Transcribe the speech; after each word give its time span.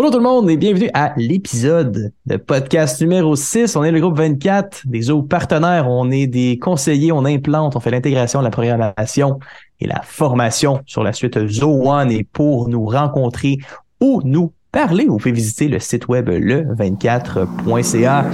Bonjour 0.00 0.12
tout 0.12 0.18
le 0.18 0.24
monde 0.24 0.48
et 0.48 0.56
bienvenue 0.56 0.88
à 0.94 1.12
l'épisode 1.18 2.14
de 2.24 2.36
podcast 2.38 3.02
numéro 3.02 3.36
6. 3.36 3.76
On 3.76 3.84
est 3.84 3.90
le 3.90 4.00
groupe 4.00 4.16
24 4.16 4.84
des 4.86 5.02
zoos 5.02 5.20
partenaires. 5.24 5.90
On 5.90 6.10
est 6.10 6.26
des 6.26 6.58
conseillers, 6.58 7.12
on 7.12 7.26
implante, 7.26 7.76
on 7.76 7.80
fait 7.80 7.90
l'intégration, 7.90 8.40
la 8.40 8.48
programmation 8.48 9.40
et 9.78 9.86
la 9.86 10.00
formation 10.00 10.80
sur 10.86 11.02
la 11.02 11.12
suite 11.12 11.46
Zoo 11.48 11.86
One. 11.86 12.10
Et 12.10 12.24
pour 12.24 12.70
nous 12.70 12.86
rencontrer 12.86 13.58
ou 14.00 14.22
nous 14.24 14.54
parler, 14.72 15.04
vous 15.04 15.18
pouvez 15.18 15.32
visiter 15.32 15.68
le 15.68 15.78
site 15.78 16.08
web 16.08 16.30
le24.ca. 16.30 18.24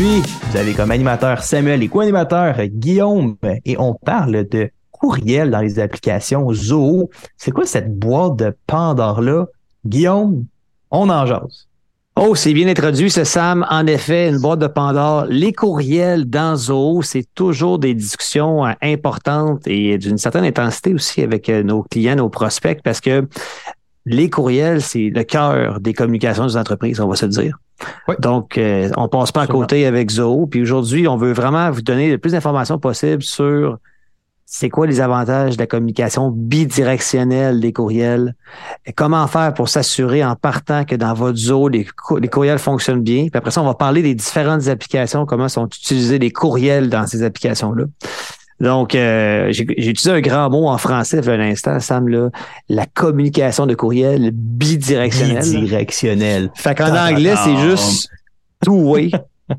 Vous 0.00 0.56
avez 0.56 0.74
comme 0.74 0.92
animateur 0.92 1.42
Samuel 1.42 1.82
et 1.82 1.88
co-animateur 1.88 2.54
Guillaume 2.66 3.36
et 3.64 3.76
on 3.80 3.94
parle 3.94 4.46
de 4.48 4.70
courriel 4.92 5.50
dans 5.50 5.58
les 5.58 5.80
applications 5.80 6.52
Zoho. 6.52 7.10
C'est 7.36 7.50
quoi 7.50 7.66
cette 7.66 7.98
boîte 7.98 8.36
de 8.36 8.56
Pandore-là? 8.68 9.46
Guillaume, 9.84 10.44
on 10.92 11.10
en 11.10 11.26
jase. 11.26 11.66
Oh, 12.14 12.36
c'est 12.36 12.52
bien 12.52 12.68
introduit, 12.68 13.10
ce 13.10 13.24
Sam. 13.24 13.66
En 13.70 13.88
effet, 13.88 14.28
une 14.28 14.40
boîte 14.40 14.60
de 14.60 14.68
Pandore. 14.68 15.26
Les 15.30 15.52
courriels 15.52 16.30
dans 16.30 16.54
Zoho, 16.54 17.02
c'est 17.02 17.26
toujours 17.34 17.80
des 17.80 17.94
discussions 17.94 18.66
euh, 18.66 18.72
importantes 18.80 19.66
et 19.66 19.98
d'une 19.98 20.18
certaine 20.18 20.44
intensité 20.44 20.94
aussi 20.94 21.22
avec 21.22 21.48
euh, 21.48 21.64
nos 21.64 21.82
clients, 21.82 22.14
nos 22.14 22.28
prospects, 22.28 22.80
parce 22.84 23.00
que 23.00 23.26
les 24.08 24.30
courriels, 24.30 24.82
c'est 24.82 25.10
le 25.14 25.22
cœur 25.24 25.80
des 25.80 25.94
communications 25.94 26.46
des 26.46 26.56
entreprises, 26.56 27.00
on 27.00 27.08
va 27.08 27.16
se 27.16 27.26
dire. 27.26 27.58
Donc, 28.18 28.58
euh, 28.58 28.90
on 28.96 29.08
passe 29.08 29.32
pas 29.32 29.42
à 29.42 29.46
côté 29.46 29.86
avec 29.86 30.10
Zoho. 30.10 30.46
Puis 30.46 30.62
aujourd'hui, 30.62 31.06
on 31.06 31.16
veut 31.16 31.32
vraiment 31.32 31.70
vous 31.70 31.82
donner 31.82 32.10
le 32.10 32.18
plus 32.18 32.32
d'informations 32.32 32.78
possible 32.78 33.22
sur 33.22 33.78
c'est 34.50 34.70
quoi 34.70 34.86
les 34.86 35.02
avantages 35.02 35.58
de 35.58 35.62
la 35.62 35.66
communication 35.66 36.30
bidirectionnelle 36.30 37.60
des 37.60 37.74
courriels, 37.74 38.34
et 38.86 38.94
comment 38.94 39.26
faire 39.26 39.52
pour 39.52 39.68
s'assurer 39.68 40.24
en 40.24 40.36
partant 40.36 40.86
que 40.86 40.96
dans 40.96 41.12
votre 41.12 41.36
Zoho, 41.36 41.68
les, 41.68 41.86
les, 42.18 42.28
courriels 42.28 42.58
fonctionnent 42.58 43.02
bien. 43.02 43.24
Puis 43.24 43.36
après 43.36 43.50
ça, 43.50 43.60
on 43.60 43.66
va 43.66 43.74
parler 43.74 44.00
des 44.00 44.14
différentes 44.14 44.66
applications, 44.68 45.26
comment 45.26 45.50
sont 45.50 45.66
utilisés 45.66 46.18
les 46.18 46.30
courriels 46.30 46.88
dans 46.88 47.06
ces 47.06 47.22
applications-là. 47.22 47.84
Donc, 48.60 48.94
euh, 48.94 49.52
j'ai 49.52 49.62
utilisé 49.62 50.10
un 50.10 50.20
grand 50.20 50.50
mot 50.50 50.68
en 50.68 50.78
français 50.78 51.20
il 51.22 51.28
un 51.30 51.40
instant, 51.40 51.78
Sam, 51.78 52.08
là, 52.08 52.30
la 52.68 52.86
communication 52.86 53.66
de 53.66 53.74
courriel 53.74 54.30
bidirectionnelle. 54.32 55.44
Bidirectionnelle. 55.44 56.50
Fait 56.54 56.74
qu'en 56.74 56.96
anglais, 56.96 57.34
c'est 57.44 57.56
juste 57.56 58.10
two-way. 58.64 59.10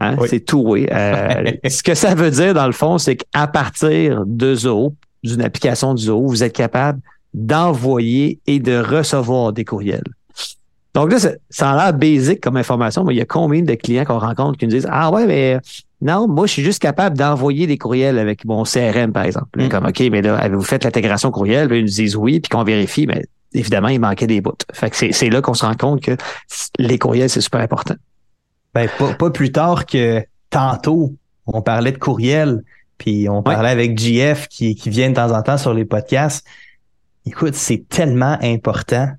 Hein? 0.02 0.17
C'est 0.27 0.42
two-way. 0.42 0.89
Euh, 0.92 1.52
ce 1.70 1.81
que 1.81 1.95
ça 1.95 2.14
veut 2.14 2.31
dire, 2.31 2.53
dans 2.53 2.67
le 2.67 2.73
fond, 2.73 2.97
c'est 2.97 3.16
qu'à 3.16 3.47
partir 3.47 4.23
de 4.25 4.53
Zoho, 4.53 4.94
d'une 5.23 5.42
application 5.42 5.94
de 5.94 6.00
Zoho, 6.00 6.27
vous 6.27 6.44
êtes 6.44 6.53
capable 6.53 7.00
d'envoyer 7.33 8.39
et 8.47 8.59
de 8.59 8.80
recevoir 8.80 9.53
des 9.53 9.64
courriels. 9.64 10.03
Donc 10.94 11.11
là, 11.11 11.20
ça, 11.50 11.72
a 11.72 11.75
l'air 11.75 11.94
basique 11.94 12.42
comme 12.42 12.58
information, 12.58 13.03
mais 13.03 13.14
il 13.14 13.17
y 13.17 13.22
a 13.22 13.25
combien 13.25 13.61
de 13.61 13.73
clients 13.75 14.05
qu'on 14.05 14.20
rencontre 14.20 14.58
qui 14.58 14.66
nous 14.66 14.72
disent 14.72 14.88
Ah 14.89 15.11
ouais, 15.11 15.25
mais 15.27 15.59
non, 16.02 16.28
moi, 16.28 16.47
je 16.47 16.53
suis 16.53 16.64
juste 16.64 16.81
capable 16.81 17.17
d'envoyer 17.17 17.67
des 17.67 17.78
courriels 17.78 18.19
avec 18.19 18.45
mon 18.45 18.64
CRM, 18.64 19.11
par 19.11 19.23
exemple. 19.23 19.61
Mm. 19.61 19.69
Comme 19.69 19.86
OK, 19.86 20.00
mais 20.11 20.22
là, 20.22 20.38
avez-vous 20.38 20.64
fait 20.64 20.83
l'intégration 20.83 21.30
courriel? 21.31 21.69
ils 21.72 21.81
nous 21.81 21.89
disent 21.89 22.16
oui, 22.16 22.39
puis 22.39 22.50
qu'on 22.50 22.64
vérifie, 22.64 23.05
mais 23.05 23.25
évidemment, 23.53 23.89
il 23.89 24.00
manquait 24.00 24.27
des 24.27 24.39
bouts. 24.39 24.53
Fait 24.73 24.89
que 24.89 24.95
c'est 24.95 25.30
là 25.30 25.42
qu'on 25.42 25.53
se 25.53 25.66
rend 25.66 25.75
compte 25.75 26.02
que 26.02 26.16
les 26.77 26.97
courriels, 26.97 27.30
c'est 27.30 27.42
super 27.42 27.59
important. 27.59 27.95
Ben, 28.73 28.88
pas, 29.17 29.30
plus 29.31 29.52
tard 29.52 29.86
que 29.86 30.23
tantôt, 30.50 31.16
on 31.47 31.61
parlait 31.61 31.92
de 31.92 31.97
courriel, 31.97 32.64
puis 32.98 33.27
on 33.27 33.43
parlait 33.43 33.70
avec 33.70 33.98
GF 33.98 34.48
qui, 34.48 34.76
qui 34.76 34.89
vient 34.89 35.09
de 35.09 35.15
temps 35.15 35.32
en 35.32 35.42
temps 35.42 35.58
sur 35.58 35.73
les 35.73 35.86
podcasts. 35.86 36.45
Écoute, 37.26 37.55
c'est 37.55 37.88
tellement 37.89 38.38
important 38.42 39.09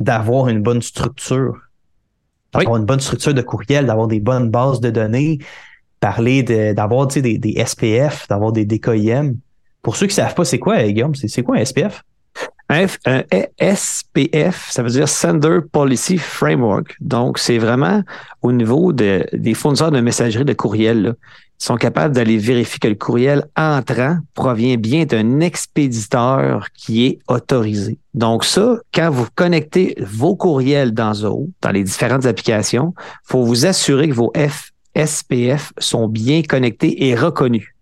d'avoir 0.00 0.48
une 0.48 0.62
bonne 0.62 0.82
structure, 0.82 1.56
d'avoir 2.52 2.76
une 2.76 2.84
bonne 2.84 3.00
structure 3.00 3.32
de 3.32 3.42
courriel, 3.42 3.86
d'avoir 3.86 4.08
des 4.08 4.20
bonnes 4.20 4.50
bases 4.50 4.80
de 4.80 4.90
données, 4.90 5.38
parler 6.00 6.42
d'avoir 6.42 7.06
des, 7.06 7.64
SPF, 7.64 8.26
d'avoir 8.28 8.52
des 8.52 8.64
DKIM. 8.64 9.34
Pour 9.82 9.96
ceux 9.96 10.06
qui 10.06 10.12
ne 10.12 10.24
savent 10.24 10.34
pas, 10.34 10.44
c'est 10.44 10.58
quoi, 10.58 10.82
Guillaume? 10.82 11.14
C'est 11.14 11.42
quoi 11.42 11.56
un 11.56 11.64
SPF? 11.64 12.02
Un, 12.68 12.86
SPF, 13.60 14.70
ça 14.70 14.82
veut 14.82 14.90
dire 14.90 15.08
Sender 15.08 15.58
Policy 15.72 16.18
Framework. 16.18 16.96
Donc, 17.00 17.38
c'est 17.38 17.58
vraiment 17.58 18.02
au 18.42 18.52
niveau 18.52 18.92
de, 18.92 19.26
des 19.32 19.54
fournisseurs 19.54 19.90
de 19.90 20.00
messagerie 20.00 20.44
de 20.44 20.52
courriel. 20.52 21.16
Ils 21.60 21.64
sont 21.64 21.76
capables 21.76 22.14
d'aller 22.14 22.38
vérifier 22.38 22.78
que 22.78 22.86
le 22.86 22.94
courriel 22.94 23.44
entrant 23.56 24.18
provient 24.34 24.76
bien 24.76 25.04
d'un 25.04 25.40
expéditeur 25.40 26.68
qui 26.72 27.06
est 27.06 27.18
autorisé. 27.26 27.98
Donc, 28.14 28.44
ça, 28.44 28.78
quand 28.94 29.10
vous 29.10 29.26
connectez 29.34 29.96
vos 30.00 30.36
courriels 30.36 30.92
dans 30.94 31.12
Zoho, 31.12 31.50
dans 31.60 31.70
les 31.70 31.82
différentes 31.82 32.24
applications, 32.24 32.94
il 32.96 33.32
faut 33.32 33.44
vous 33.44 33.66
assurer 33.66 34.08
que 34.08 34.14
vos 34.14 34.30
SPF 34.96 35.72
sont 35.78 36.08
bien 36.08 36.42
connectés 36.42 37.08
et 37.08 37.14
reconnus. 37.14 37.74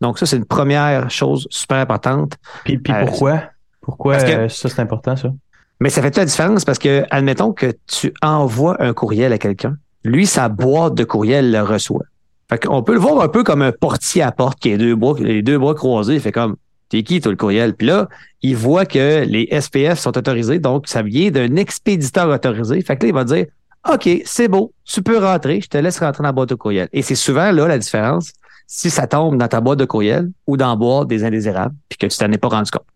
Donc, 0.00 0.18
ça, 0.18 0.26
c'est 0.26 0.36
une 0.36 0.44
première 0.44 1.10
chose 1.10 1.46
super 1.50 1.78
importante. 1.78 2.34
Puis, 2.64 2.78
puis 2.78 2.92
euh, 2.92 3.04
pourquoi? 3.06 3.42
Pourquoi 3.80 4.14
euh, 4.16 4.48
ça, 4.48 4.68
c'est 4.68 4.80
important, 4.80 5.16
ça? 5.16 5.32
Mais 5.80 5.90
ça 5.90 6.02
fait 6.02 6.10
toute 6.10 6.18
la 6.18 6.24
différence 6.24 6.64
parce 6.64 6.78
que, 6.78 7.04
admettons 7.10 7.52
que 7.52 7.72
tu 7.86 8.12
envoies 8.22 8.76
un 8.82 8.92
courriel 8.92 9.32
à 9.32 9.38
quelqu'un. 9.38 9.76
Lui, 10.04 10.26
sa 10.26 10.48
boîte 10.48 10.94
de 10.94 11.04
courriel 11.04 11.50
le 11.50 11.62
reçoit. 11.62 12.04
Fait 12.48 12.64
qu'on 12.64 12.82
peut 12.82 12.92
le 12.92 13.00
voir 13.00 13.20
un 13.22 13.28
peu 13.28 13.42
comme 13.42 13.62
un 13.62 13.72
portier 13.72 14.22
à 14.22 14.30
porte 14.30 14.60
qui 14.60 14.72
a 14.72 14.76
deux 14.76 14.94
bras, 14.94 15.14
les 15.18 15.42
deux 15.42 15.58
bras 15.58 15.74
croisés. 15.74 16.14
Il 16.14 16.20
fait 16.20 16.32
comme, 16.32 16.56
t'es 16.88 17.02
qui, 17.02 17.20
toi, 17.20 17.32
le 17.32 17.36
courriel? 17.36 17.74
Puis 17.74 17.86
là, 17.86 18.08
il 18.42 18.56
voit 18.56 18.84
que 18.84 19.24
les 19.24 19.48
SPF 19.58 19.98
sont 19.98 20.16
autorisés, 20.16 20.58
donc 20.58 20.86
ça 20.86 21.02
vient 21.02 21.30
d'un 21.30 21.56
expéditeur 21.56 22.28
autorisé. 22.28 22.80
Fait 22.82 22.96
que 22.96 23.04
là, 23.04 23.08
il 23.08 23.14
va 23.14 23.24
dire, 23.24 23.46
OK, 23.92 24.08
c'est 24.24 24.48
beau, 24.48 24.72
tu 24.84 25.02
peux 25.02 25.18
rentrer, 25.18 25.60
je 25.60 25.68
te 25.68 25.76
laisse 25.76 25.98
rentrer 25.98 26.22
dans 26.22 26.28
la 26.28 26.32
boîte 26.32 26.48
de 26.48 26.54
courriel. 26.54 26.88
Et 26.92 27.02
c'est 27.02 27.14
souvent 27.14 27.52
là 27.52 27.68
la 27.68 27.78
différence 27.78 28.32
si 28.66 28.88
ça 28.88 29.06
tombe 29.06 29.36
dans 29.36 29.48
ta 29.48 29.60
boîte 29.60 29.78
de 29.78 29.84
courriel 29.84 30.30
ou 30.46 30.56
dans 30.56 30.70
la 30.70 30.76
boîte 30.76 31.08
des 31.08 31.22
indésirables, 31.24 31.74
puis 31.88 31.98
que 31.98 32.06
tu 32.06 32.16
t'en 32.16 32.32
es 32.32 32.38
pas 32.38 32.48
rendu 32.48 32.70
compte. 32.70 32.86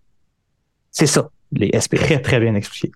C'est 0.91 1.07
ça, 1.07 1.29
les 1.53 1.71
SPF. 1.79 2.01
Très, 2.01 2.21
très 2.21 2.41
bien 2.41 2.55
expliqué. 2.55 2.91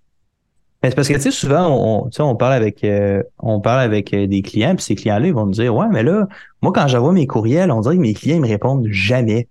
C'est 0.83 0.97
parce 0.97 1.07
que 1.07 1.15
tu 1.15 1.21
sais, 1.21 1.31
souvent, 1.31 1.69
on, 1.69 2.11
on 2.19 2.37
parle 2.37 2.55
avec 2.55 2.83
euh, 2.83 3.23
on 3.39 3.61
parle 3.61 3.81
avec 3.81 4.13
euh, 4.15 4.27
des 4.27 4.43
clients, 4.43 4.75
puis 4.75 4.85
ces 4.85 4.95
clients-là, 4.97 5.27
ils 5.29 5.35
vont 5.35 5.47
nous 5.47 5.53
dire 5.53 5.73
Ouais, 5.75 5.87
mais 5.93 6.03
là, 6.03 6.27
moi, 6.61 6.73
quand 6.75 6.89
j'envoie 6.89 7.13
mes 7.13 7.27
courriels, 7.27 7.71
on 7.71 7.81
dirait 7.81 7.97
que 7.97 8.01
mes 8.01 8.15
clients 8.15 8.37
ils 8.37 8.43
me 8.43 8.49
répondent 8.49 8.89
jamais. 8.91 9.49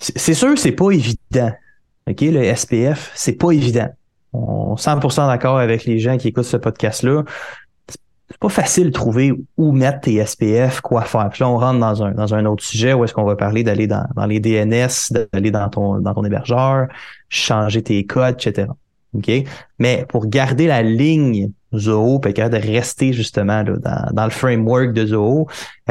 C'est 0.00 0.34
sûr, 0.34 0.58
c'est 0.58 0.72
pas 0.72 0.90
évident. 0.90 1.52
OK, 2.10 2.20
le 2.20 2.52
SPF, 2.54 3.12
c'est 3.14 3.34
pas 3.34 3.52
évident. 3.52 3.88
On 4.34 4.74
100% 4.74 5.28
d'accord 5.28 5.58
avec 5.58 5.84
les 5.84 5.98
gens 5.98 6.16
qui 6.16 6.28
écoutent 6.28 6.44
ce 6.44 6.56
podcast-là. 6.56 7.24
C'est 7.88 8.38
pas 8.40 8.48
facile 8.48 8.86
de 8.86 8.90
trouver 8.90 9.32
où 9.56 9.72
mettre 9.72 10.00
tes 10.00 10.24
SPF, 10.24 10.80
quoi 10.80 11.02
faire. 11.02 11.28
Puis 11.30 11.42
là, 11.42 11.48
on 11.48 11.58
rentre 11.58 11.78
dans 11.78 12.02
un, 12.02 12.12
dans 12.12 12.34
un 12.34 12.44
autre 12.46 12.64
sujet 12.64 12.92
où 12.92 13.04
est-ce 13.04 13.14
qu'on 13.14 13.24
va 13.24 13.36
parler 13.36 13.62
d'aller 13.62 13.86
dans, 13.86 14.04
dans 14.16 14.26
les 14.26 14.40
DNS, 14.40 14.88
d'aller 15.32 15.50
dans 15.50 15.68
ton, 15.68 16.00
dans 16.00 16.14
ton 16.14 16.24
hébergeur, 16.24 16.88
changer 17.28 17.82
tes 17.82 18.04
codes, 18.06 18.34
etc. 18.34 18.68
OK? 19.14 19.30
Mais 19.78 20.04
pour 20.08 20.26
garder 20.26 20.66
la 20.66 20.82
ligne 20.82 21.52
Zoho, 21.76 22.18
puis 22.18 22.32
de 22.32 22.72
rester 22.72 23.12
justement 23.12 23.62
là, 23.62 23.76
dans, 23.76 24.10
dans, 24.12 24.24
le 24.24 24.30
framework 24.30 24.92
de 24.92 25.06
Zoho, 25.06 25.46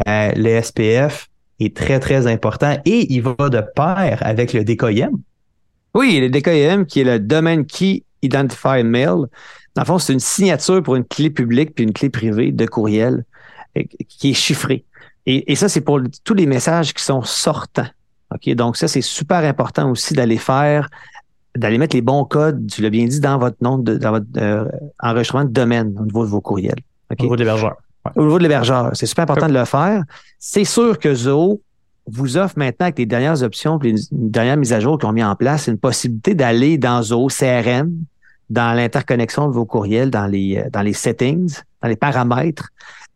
euh, 0.07 0.31
le 0.35 0.61
SPF 0.61 1.29
est 1.59 1.75
très, 1.75 1.99
très 1.99 2.27
important 2.27 2.77
et 2.85 3.13
il 3.13 3.21
va 3.21 3.49
de 3.49 3.61
pair 3.75 4.17
avec 4.21 4.53
le 4.53 4.63
DKIM. 4.63 5.11
Oui, 5.93 6.19
le 6.19 6.29
DKIM 6.29 6.85
qui 6.85 7.01
est 7.01 7.03
le 7.03 7.19
domaine 7.19 7.65
Key 7.65 8.03
Identified 8.23 8.85
Mail. 8.85 9.27
Dans 9.75 9.81
le 9.81 9.85
fond, 9.85 9.99
c'est 9.99 10.13
une 10.13 10.19
signature 10.19 10.81
pour 10.81 10.95
une 10.95 11.05
clé 11.05 11.29
publique 11.29 11.75
puis 11.75 11.83
une 11.83 11.93
clé 11.93 12.09
privée 12.09 12.51
de 12.51 12.65
courriel 12.65 13.25
euh, 13.77 13.83
qui 14.07 14.31
est 14.31 14.33
chiffrée. 14.33 14.85
Et, 15.25 15.51
et 15.51 15.55
ça, 15.55 15.69
c'est 15.69 15.81
pour 15.81 15.99
tous 16.23 16.33
les 16.33 16.45
messages 16.45 16.93
qui 16.93 17.03
sont 17.03 17.21
sortants. 17.23 17.87
OK? 18.33 18.53
Donc, 18.55 18.77
ça, 18.77 18.87
c'est 18.87 19.01
super 19.01 19.43
important 19.43 19.89
aussi 19.89 20.13
d'aller 20.13 20.37
faire, 20.37 20.89
d'aller 21.55 21.77
mettre 21.77 21.95
les 21.95 22.01
bons 22.01 22.25
codes, 22.25 22.67
tu 22.67 22.81
l'as 22.81 22.89
bien 22.89 23.05
dit, 23.05 23.19
dans 23.19 23.37
votre 23.37 23.57
nom, 23.61 23.77
de, 23.77 23.97
dans 23.97 24.11
votre 24.11 24.25
euh, 24.37 24.65
enregistrement 24.99 25.45
de 25.45 25.51
domaine 25.51 25.95
au 25.99 26.05
niveau 26.05 26.25
de 26.25 26.29
vos 26.29 26.41
courriels. 26.41 26.79
Au 27.11 27.21
niveau 27.21 27.35
de 27.35 27.41
l'hébergeur. 27.41 27.75
Au 28.15 28.23
niveau 28.23 28.37
de 28.37 28.43
l'hébergeur. 28.43 28.91
C'est 28.93 29.05
super 29.05 29.23
important 29.23 29.47
de 29.47 29.53
le 29.53 29.65
faire. 29.65 30.03
C'est 30.39 30.65
sûr 30.65 30.99
que 30.99 31.13
Zoho 31.13 31.61
vous 32.05 32.37
offre 32.37 32.55
maintenant 32.57 32.85
avec 32.85 32.97
les 32.97 33.05
dernières 33.05 33.43
options, 33.43 33.79
les 33.81 33.95
dernières 34.11 34.57
mises 34.57 34.73
à 34.73 34.79
jour 34.79 34.97
qu'ils 34.97 35.07
ont 35.07 35.13
mis 35.13 35.23
en 35.23 35.35
place, 35.35 35.67
une 35.67 35.77
possibilité 35.77 36.35
d'aller 36.35 36.77
dans 36.77 37.01
Zoho 37.01 37.27
CRM, 37.27 37.93
dans 38.49 38.75
l'interconnexion 38.75 39.47
de 39.47 39.53
vos 39.53 39.65
courriels, 39.65 40.09
dans 40.09 40.27
les, 40.27 40.57
euh, 40.57 40.69
dans 40.71 40.81
les 40.81 40.93
settings, 40.93 41.59
dans 41.81 41.87
les 41.87 41.95
paramètres, 41.95 42.69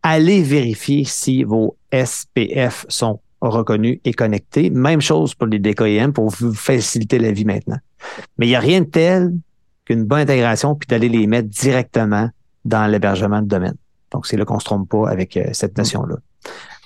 allez 0.03 0.41
vérifier 0.41 1.03
si 1.03 1.43
vos 1.43 1.75
SPF 1.91 2.85
sont 2.89 3.19
reconnus 3.41 3.99
et 4.03 4.13
connectés. 4.13 4.69
Même 4.69 5.01
chose 5.01 5.35
pour 5.35 5.47
les 5.47 5.59
DKIM 5.59 6.11
pour 6.11 6.29
vous 6.29 6.53
faciliter 6.53 7.19
la 7.19 7.31
vie 7.31 7.45
maintenant. 7.45 7.77
Mais 8.37 8.47
il 8.47 8.49
n'y 8.49 8.55
a 8.55 8.59
rien 8.59 8.81
de 8.81 8.85
tel 8.85 9.33
qu'une 9.85 10.03
bonne 10.03 10.21
intégration, 10.21 10.75
puis 10.75 10.87
d'aller 10.87 11.09
les 11.09 11.27
mettre 11.27 11.47
directement 11.47 12.29
dans 12.65 12.87
l'hébergement 12.87 13.41
de 13.41 13.47
domaine. 13.47 13.75
Donc, 14.11 14.27
c'est 14.27 14.37
là 14.37 14.45
qu'on 14.45 14.59
se 14.59 14.65
trompe 14.65 14.89
pas 14.89 15.09
avec 15.09 15.37
euh, 15.37 15.49
cette 15.53 15.77
notion-là. 15.77 16.15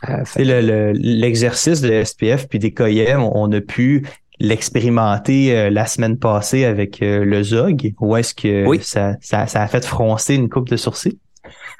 Euh, 0.09 0.93
l'exercice 0.95 1.81
de 1.81 2.03
SPF 2.03 2.47
puis 2.47 2.59
des 2.59 2.73
KIM, 2.73 3.21
on 3.21 3.51
a 3.51 3.61
pu 3.61 4.07
l'expérimenter 4.41 5.55
euh, 5.55 5.69
la 5.69 5.85
semaine 5.85 6.17
passée 6.17 6.65
avec 6.65 6.99
le 7.01 7.43
ZOG, 7.43 7.93
ou 7.99 8.15
est-ce 8.17 8.33
que 8.33 8.65
ça, 8.81 9.15
ça, 9.21 9.47
ça, 9.47 9.61
a 9.61 9.67
fait 9.67 9.85
froncer 9.85 10.35
une 10.35 10.49
coupe 10.49 10.69
de 10.69 10.77
sourcils? 10.77 11.19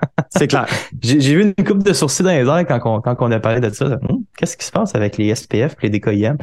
C'est 0.30 0.48
clair. 0.48 0.68
J'ai 1.02 1.36
vu 1.36 1.54
une 1.58 1.66
coupe 1.66 1.84
de 1.84 1.94
sourcils 1.94 2.24
dans 2.24 2.30
les 2.30 2.48
airs 2.48 2.66
quand 2.68 2.80
on, 2.86 3.02
quand 3.02 3.16
on 3.20 3.32
a 3.32 3.40
parlé 3.40 3.60
de 3.60 3.70
ça. 3.70 3.86
Hum, 4.10 4.24
qu'est-ce 4.38 4.58
qui 4.58 4.66
se 4.66 4.72
passe 4.72 4.96
avec 4.96 5.18
les 5.18 5.34
SPF 5.34 5.76
et 5.82 5.90
les 5.90 6.00
DKIM? 6.00 6.38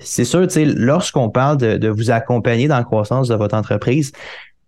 C'est 0.00 0.24
sûr, 0.24 0.46
tu 0.46 0.54
sais, 0.54 0.64
lorsqu'on 0.64 1.30
parle 1.30 1.56
de, 1.56 1.76
de, 1.76 1.88
vous 1.88 2.10
accompagner 2.10 2.68
dans 2.68 2.76
la 2.76 2.84
croissance 2.84 3.28
de 3.28 3.34
votre 3.34 3.56
entreprise, 3.56 4.12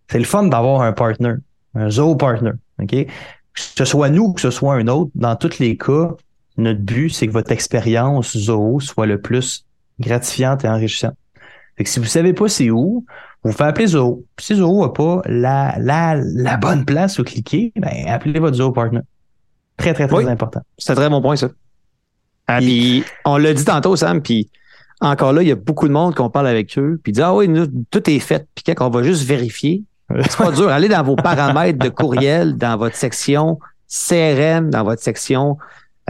c'est 0.08 0.18
le 0.18 0.24
fun 0.24 0.44
d'avoir 0.44 0.82
un 0.82 0.92
partner, 0.92 1.34
un 1.74 1.88
zoo 1.90 2.16
partner. 2.16 2.52
OK? 2.82 2.90
Que 2.90 3.06
ce 3.54 3.84
soit 3.84 4.08
nous 4.10 4.24
ou 4.24 4.32
que 4.32 4.40
ce 4.40 4.50
soit 4.50 4.74
un 4.74 4.88
autre, 4.88 5.10
dans 5.14 5.36
tous 5.36 5.58
les 5.58 5.76
cas, 5.76 6.14
notre 6.56 6.80
but, 6.80 7.10
c'est 7.10 7.26
que 7.26 7.32
votre 7.32 7.52
expérience 7.52 8.36
zoo 8.36 8.80
soit 8.80 9.06
le 9.06 9.20
plus 9.20 9.66
gratifiante 10.00 10.64
et 10.64 10.68
enrichissante. 10.68 11.14
Fait 11.76 11.84
que 11.84 11.90
si 11.90 12.00
vous 12.00 12.06
savez 12.06 12.32
pas 12.32 12.48
c'est 12.48 12.70
où, 12.70 13.04
vous 13.42 13.52
faites 13.52 13.68
appeler 13.68 13.86
Zoho. 13.88 14.24
Puis 14.36 14.46
si 14.46 14.54
Zoho 14.56 14.82
n'a 14.82 14.90
pas 14.90 15.22
la, 15.26 15.76
la, 15.78 16.16
la 16.16 16.56
bonne 16.56 16.84
place 16.84 17.18
où 17.18 17.24
cliquer, 17.24 17.72
ben, 17.76 18.08
appelez 18.08 18.40
votre 18.40 18.56
Zoho 18.56 18.72
partner. 18.72 19.00
Très, 19.76 19.94
très, 19.94 20.06
très 20.06 20.28
important. 20.28 20.60
C'est 20.76 20.92
un 20.92 20.94
très 20.94 21.08
bon 21.08 21.22
point, 21.22 21.36
ça. 21.36 21.48
Ah, 22.46 22.58
puis, 22.58 23.04
on 23.24 23.36
l'a 23.38 23.54
dit 23.54 23.64
tantôt, 23.64 23.96
Sam, 23.96 24.20
puis 24.20 24.50
encore 25.00 25.32
là, 25.32 25.42
il 25.42 25.48
y 25.48 25.52
a 25.52 25.56
beaucoup 25.56 25.88
de 25.88 25.92
monde 25.92 26.14
qu'on 26.14 26.28
parle 26.28 26.48
avec 26.48 26.76
eux, 26.78 27.00
puis 27.02 27.12
dit 27.12 27.22
Ah 27.22 27.34
oui, 27.34 27.48
tout 27.90 28.10
est 28.10 28.18
fait. 28.18 28.46
Puis 28.54 28.64
quand 28.64 28.86
on 28.86 28.90
va 28.90 29.02
juste 29.02 29.22
vérifier, 29.22 29.84
c'est 30.22 30.36
pas 30.36 30.52
dur. 30.52 30.68
Allez 30.68 30.88
dans 30.88 31.02
vos 31.02 31.16
paramètres 31.16 31.78
de 31.78 31.88
courriel, 31.88 32.56
dans 32.56 32.76
votre 32.76 32.96
section 32.96 33.58
CRM, 33.88 34.70
dans 34.70 34.84
votre 34.84 35.02
section 35.02 35.56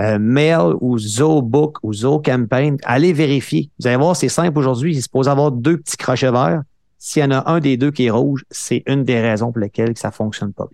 euh, 0.00 0.18
mail 0.18 0.74
ou 0.80 0.98
ZooBook 0.98 1.78
ou 1.82 1.92
ZooCampaign. 1.92 2.78
Allez 2.84 3.12
vérifier. 3.12 3.70
Vous 3.78 3.86
allez 3.86 3.96
voir, 3.96 4.16
c'est 4.16 4.28
simple 4.28 4.58
aujourd'hui. 4.58 4.92
Il 4.92 4.96
se 4.96 5.02
supposé 5.02 5.30
avoir 5.30 5.52
deux 5.52 5.76
petits 5.76 5.96
crochets 5.96 6.30
verts. 6.30 6.62
S'il 6.98 7.22
y 7.22 7.24
en 7.26 7.30
a 7.30 7.50
un 7.50 7.60
des 7.60 7.76
deux 7.76 7.90
qui 7.90 8.06
est 8.06 8.10
rouge, 8.10 8.44
c'est 8.50 8.82
une 8.86 9.04
des 9.04 9.20
raisons 9.20 9.52
pour 9.52 9.60
lesquelles 9.60 9.96
ça 9.96 10.10
fonctionne 10.10 10.52
pas. 10.52 10.68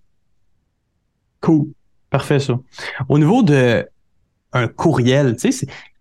Cool. 1.40 1.66
Parfait, 2.10 2.38
ça. 2.38 2.58
Au 3.08 3.18
niveau 3.18 3.42
de 3.42 3.86
un 4.52 4.68
courriel, 4.68 5.36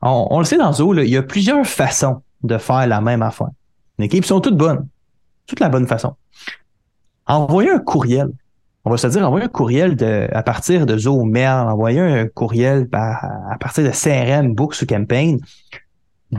on, 0.02 0.40
le 0.40 0.46
sait 0.46 0.58
dans 0.58 0.72
Zoho, 0.72 0.94
il 0.96 1.10
y 1.10 1.18
a 1.18 1.24
plusieurs 1.24 1.66
façons 1.66 2.22
de 2.44 2.58
faire 2.58 2.88
la 2.88 3.02
même 3.02 3.22
affaire. 3.22 3.50
Les 3.98 4.06
équipes 4.06 4.26
sont 4.26 4.40
toutes 4.40 4.58
bonnes. 4.58 4.88
Toutes 5.48 5.60
la 5.60 5.70
bonne 5.70 5.88
façon. 5.88 6.16
Envoyer 7.26 7.72
un 7.72 7.80
courriel. 7.80 8.30
On 8.86 8.92
va 8.92 8.98
se 8.98 9.08
dire, 9.08 9.28
envoyer 9.28 9.46
un 9.46 9.50
courriel 9.50 9.96
de, 9.96 10.28
à 10.32 10.44
partir 10.44 10.86
de 10.86 10.96
Zoho 10.98 11.26
Mail, 11.26 11.68
envoyer 11.68 12.00
un 12.00 12.28
courriel 12.28 12.88
à 12.94 13.58
partir 13.60 13.84
de 13.84 13.90
CRM, 13.90 14.54
Books 14.54 14.82
ou 14.84 14.86
Campaign 14.86 15.40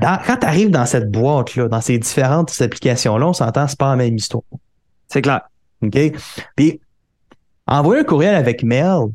quand 0.01 0.37
tu 0.41 0.47
arrives 0.47 0.71
dans 0.71 0.87
cette 0.87 1.11
boîte-là, 1.11 1.69
dans 1.69 1.81
ces 1.81 1.99
différentes 1.99 2.53
applications-là, 2.61 3.29
on 3.29 3.33
s'entend, 3.33 3.69
c'est 3.69 3.79
pas 3.79 3.91
la 3.91 3.97
même 3.97 4.17
histoire. 4.17 4.43
C'est 5.09 5.23
clair. 5.23 5.43
OK? 5.83 5.99
Puis, 6.57 6.81
envoyer 7.67 8.01
un 8.01 8.05
courriel 8.05 8.35
avec 8.35 8.63
mail, 8.63 9.07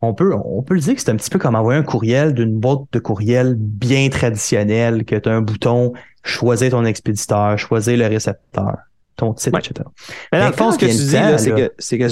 on 0.00 0.14
peut, 0.14 0.34
on 0.34 0.62
peut 0.62 0.74
le 0.74 0.80
dire 0.80 0.94
que 0.94 1.00
c'est 1.00 1.10
un 1.10 1.16
petit 1.16 1.30
peu 1.30 1.38
comme 1.38 1.54
envoyer 1.54 1.80
un 1.80 1.82
courriel 1.82 2.34
d'une 2.34 2.58
boîte 2.58 2.82
de 2.92 2.98
courriel 2.98 3.54
bien 3.58 4.08
traditionnelle, 4.10 5.04
que 5.04 5.16
tu 5.16 5.28
as 5.28 5.32
un 5.32 5.40
bouton, 5.40 5.92
choisir 6.22 6.70
ton 6.70 6.84
expéditeur, 6.84 7.58
choisir 7.58 7.96
le 7.96 8.06
récepteur, 8.06 8.76
ton 9.16 9.32
titre, 9.32 9.58
etc. 9.58 9.88
Mais 10.32 10.40
dans 10.40 10.48
le 10.48 10.52
fond, 10.52 10.72
ce 10.72 10.78
que 10.78 10.86
tu 10.86 10.92
dis, 10.92 11.12
là, 11.12 11.38
c'est 11.38 11.50
que, 11.50 11.72
c'est 11.78 11.98
que 11.98 12.08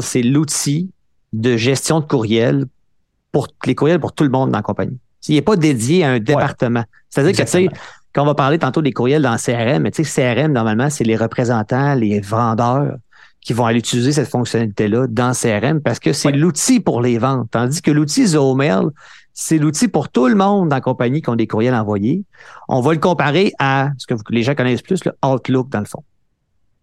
c'est 0.00 0.22
l'outil 0.22 0.90
de 1.32 1.56
gestion 1.56 2.00
de 2.00 2.06
courriel 2.06 2.66
pour 3.32 3.48
les 3.66 3.74
courriels 3.74 4.00
pour 4.00 4.12
tout 4.12 4.24
le 4.24 4.30
monde 4.30 4.50
dans 4.50 4.58
la 4.58 4.62
compagnie. 4.62 4.98
Il 5.28 5.34
n'est 5.34 5.42
pas 5.42 5.56
dédié 5.56 6.04
à 6.04 6.10
un 6.10 6.18
département. 6.20 6.84
C'est-à-dire 7.10 7.32
que, 7.32 7.42
tu 7.42 7.48
sais, 7.48 7.68
quand 8.12 8.22
on 8.22 8.26
va 8.26 8.34
parler 8.34 8.58
tantôt 8.58 8.80
des 8.80 8.92
courriels 8.92 9.22
dans 9.22 9.36
CRM, 9.36 9.82
mais 9.82 9.90
tu 9.90 10.04
sais, 10.04 10.34
CRM, 10.34 10.52
normalement, 10.52 10.88
c'est 10.88 11.04
les 11.04 11.16
représentants, 11.16 11.94
les 11.94 12.20
vendeurs 12.20 12.96
qui 13.40 13.52
vont 13.52 13.66
aller 13.66 13.78
utiliser 13.78 14.12
cette 14.12 14.28
fonctionnalité-là 14.28 15.06
dans 15.08 15.32
CRM 15.32 15.80
parce 15.80 16.00
que 16.00 16.12
c'est 16.12 16.32
l'outil 16.32 16.80
pour 16.80 17.00
les 17.00 17.18
ventes. 17.18 17.48
Tandis 17.50 17.82
que 17.82 17.90
l'outil 17.90 18.26
Zoomail, 18.26 18.86
c'est 19.34 19.58
l'outil 19.58 19.86
pour 19.86 20.08
tout 20.08 20.26
le 20.26 20.34
monde 20.34 20.70
dans 20.70 20.76
la 20.76 20.80
compagnie 20.80 21.22
qui 21.22 21.28
ont 21.28 21.36
des 21.36 21.46
courriels 21.46 21.74
envoyés. 21.74 22.24
On 22.68 22.80
va 22.80 22.92
le 22.92 22.98
comparer 22.98 23.52
à 23.58 23.90
ce 23.98 24.06
que 24.06 24.14
les 24.30 24.42
gens 24.42 24.54
connaissent 24.54 24.82
plus, 24.82 25.04
le 25.04 25.12
Outlook 25.24 25.68
dans 25.68 25.80
le 25.80 25.84
fond. 25.84 26.02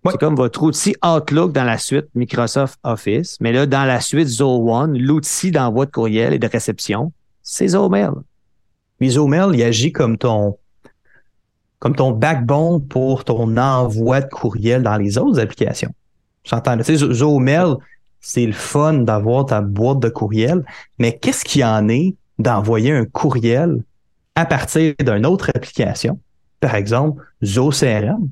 C'est 0.05 0.17
comme 0.17 0.35
votre 0.35 0.63
outil 0.63 0.95
Outlook 1.03 1.53
dans 1.53 1.63
la 1.63 1.77
suite 1.77 2.07
Microsoft 2.13 2.77
Office, 2.83 3.38
mais 3.39 3.53
là, 3.53 3.65
dans 3.65 3.85
la 3.85 4.01
suite 4.01 4.29
One, 4.41 4.97
l'outil 4.97 5.51
d'envoi 5.51 5.85
de 5.85 5.91
courriel 5.91 6.33
et 6.33 6.39
de 6.39 6.47
réception, 6.47 7.13
c'est 7.41 7.69
Zoomail. 7.69 8.11
Mais 9.00 9.09
Zoomail, 9.09 9.51
il 9.53 9.63
agit 9.63 9.94
comme 9.94 10.17
ton, 10.17 10.57
comme 11.79 11.95
ton 11.95 12.11
backbone 12.11 12.85
pour 12.85 13.23
ton 13.23 13.55
envoi 13.57 14.21
de 14.21 14.29
courriel 14.29 14.83
dans 14.83 14.97
les 14.97 15.17
autres 15.17 15.39
applications. 15.39 15.94
J'entends. 16.44 16.77
Tu 16.77 16.83
sais, 16.83 16.97
Zoomail, 16.97 17.75
c'est 18.19 18.45
le 18.45 18.53
fun 18.53 18.94
d'avoir 18.94 19.45
ta 19.45 19.61
boîte 19.61 20.00
de 20.00 20.09
courriel, 20.09 20.65
mais 21.00 21.17
qu'est-ce 21.17 21.45
qu'il 21.45 21.61
y 21.61 21.65
en 21.65 21.88
est 21.88 22.15
d'envoyer 22.39 22.91
un 22.91 23.05
courriel 23.05 23.83
à 24.35 24.45
partir 24.45 24.94
d'une 25.00 25.25
autre 25.25 25.51
application, 25.55 26.19
par 26.59 26.75
exemple 26.75 27.23
ZooCRM, 27.44 28.29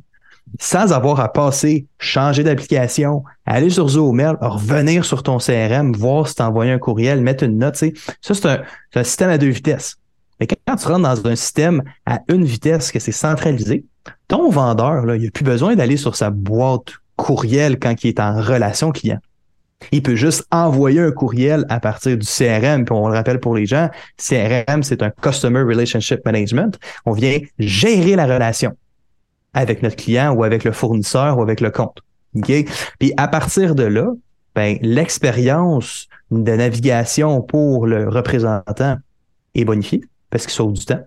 sans 0.59 0.93
avoir 0.93 1.19
à 1.19 1.31
passer, 1.31 1.87
changer 1.99 2.43
d'application, 2.43 3.23
aller 3.45 3.69
sur 3.69 3.87
ZooMail, 3.87 4.35
revenir 4.41 5.05
sur 5.05 5.23
ton 5.23 5.37
CRM, 5.37 5.93
voir 5.93 6.27
si 6.27 6.35
tu 6.35 6.41
envoyé 6.41 6.71
un 6.71 6.79
courriel, 6.79 7.21
mettre 7.21 7.43
une 7.43 7.57
note. 7.57 7.75
Ça, 7.75 7.87
c'est 8.21 8.45
un, 8.45 8.61
un, 8.95 9.03
système 9.03 9.29
à 9.29 9.37
deux 9.37 9.49
vitesses. 9.49 9.97
Mais 10.39 10.47
quand 10.47 10.75
tu 10.75 10.87
rentres 10.87 11.01
dans 11.01 11.27
un 11.27 11.35
système 11.35 11.83
à 12.05 12.19
une 12.27 12.43
vitesse, 12.43 12.91
que 12.91 12.99
c'est 12.99 13.11
centralisé, 13.11 13.85
ton 14.27 14.49
vendeur, 14.49 15.05
là, 15.05 15.15
il 15.15 15.25
n'a 15.25 15.31
plus 15.31 15.43
besoin 15.43 15.75
d'aller 15.75 15.97
sur 15.97 16.15
sa 16.15 16.29
boîte 16.29 16.93
courriel 17.15 17.79
quand 17.79 18.03
il 18.03 18.07
est 18.07 18.19
en 18.19 18.41
relation 18.41 18.91
client. 18.91 19.19
Il 19.91 20.03
peut 20.03 20.15
juste 20.15 20.45
envoyer 20.51 20.99
un 20.99 21.11
courriel 21.11 21.65
à 21.69 21.79
partir 21.79 22.17
du 22.17 22.25
CRM. 22.25 22.85
Puis 22.85 22.93
on 22.93 23.07
le 23.07 23.15
rappelle 23.15 23.39
pour 23.39 23.55
les 23.55 23.65
gens, 23.65 23.89
CRM, 24.17 24.83
c'est 24.83 25.01
un 25.01 25.09
Customer 25.09 25.61
Relationship 25.61 26.19
Management. 26.25 26.79
On 27.05 27.13
vient 27.13 27.39
gérer 27.57 28.15
la 28.15 28.25
relation 28.25 28.75
avec 29.53 29.83
notre 29.83 29.95
client 29.95 30.33
ou 30.33 30.43
avec 30.43 30.63
le 30.63 30.71
fournisseur 30.71 31.37
ou 31.37 31.41
avec 31.41 31.61
le 31.61 31.71
compte. 31.71 31.99
Okay? 32.35 32.65
Puis 32.99 33.13
à 33.17 33.27
partir 33.27 33.75
de 33.75 33.83
là, 33.83 34.11
ben, 34.55 34.77
l'expérience 34.81 36.07
de 36.29 36.51
navigation 36.51 37.41
pour 37.41 37.87
le 37.87 38.07
représentant 38.09 38.97
est 39.55 39.65
bonifiée 39.65 40.01
parce 40.29 40.45
qu'il 40.45 40.53
sauve 40.53 40.73
du 40.73 40.85
temps, 40.85 41.01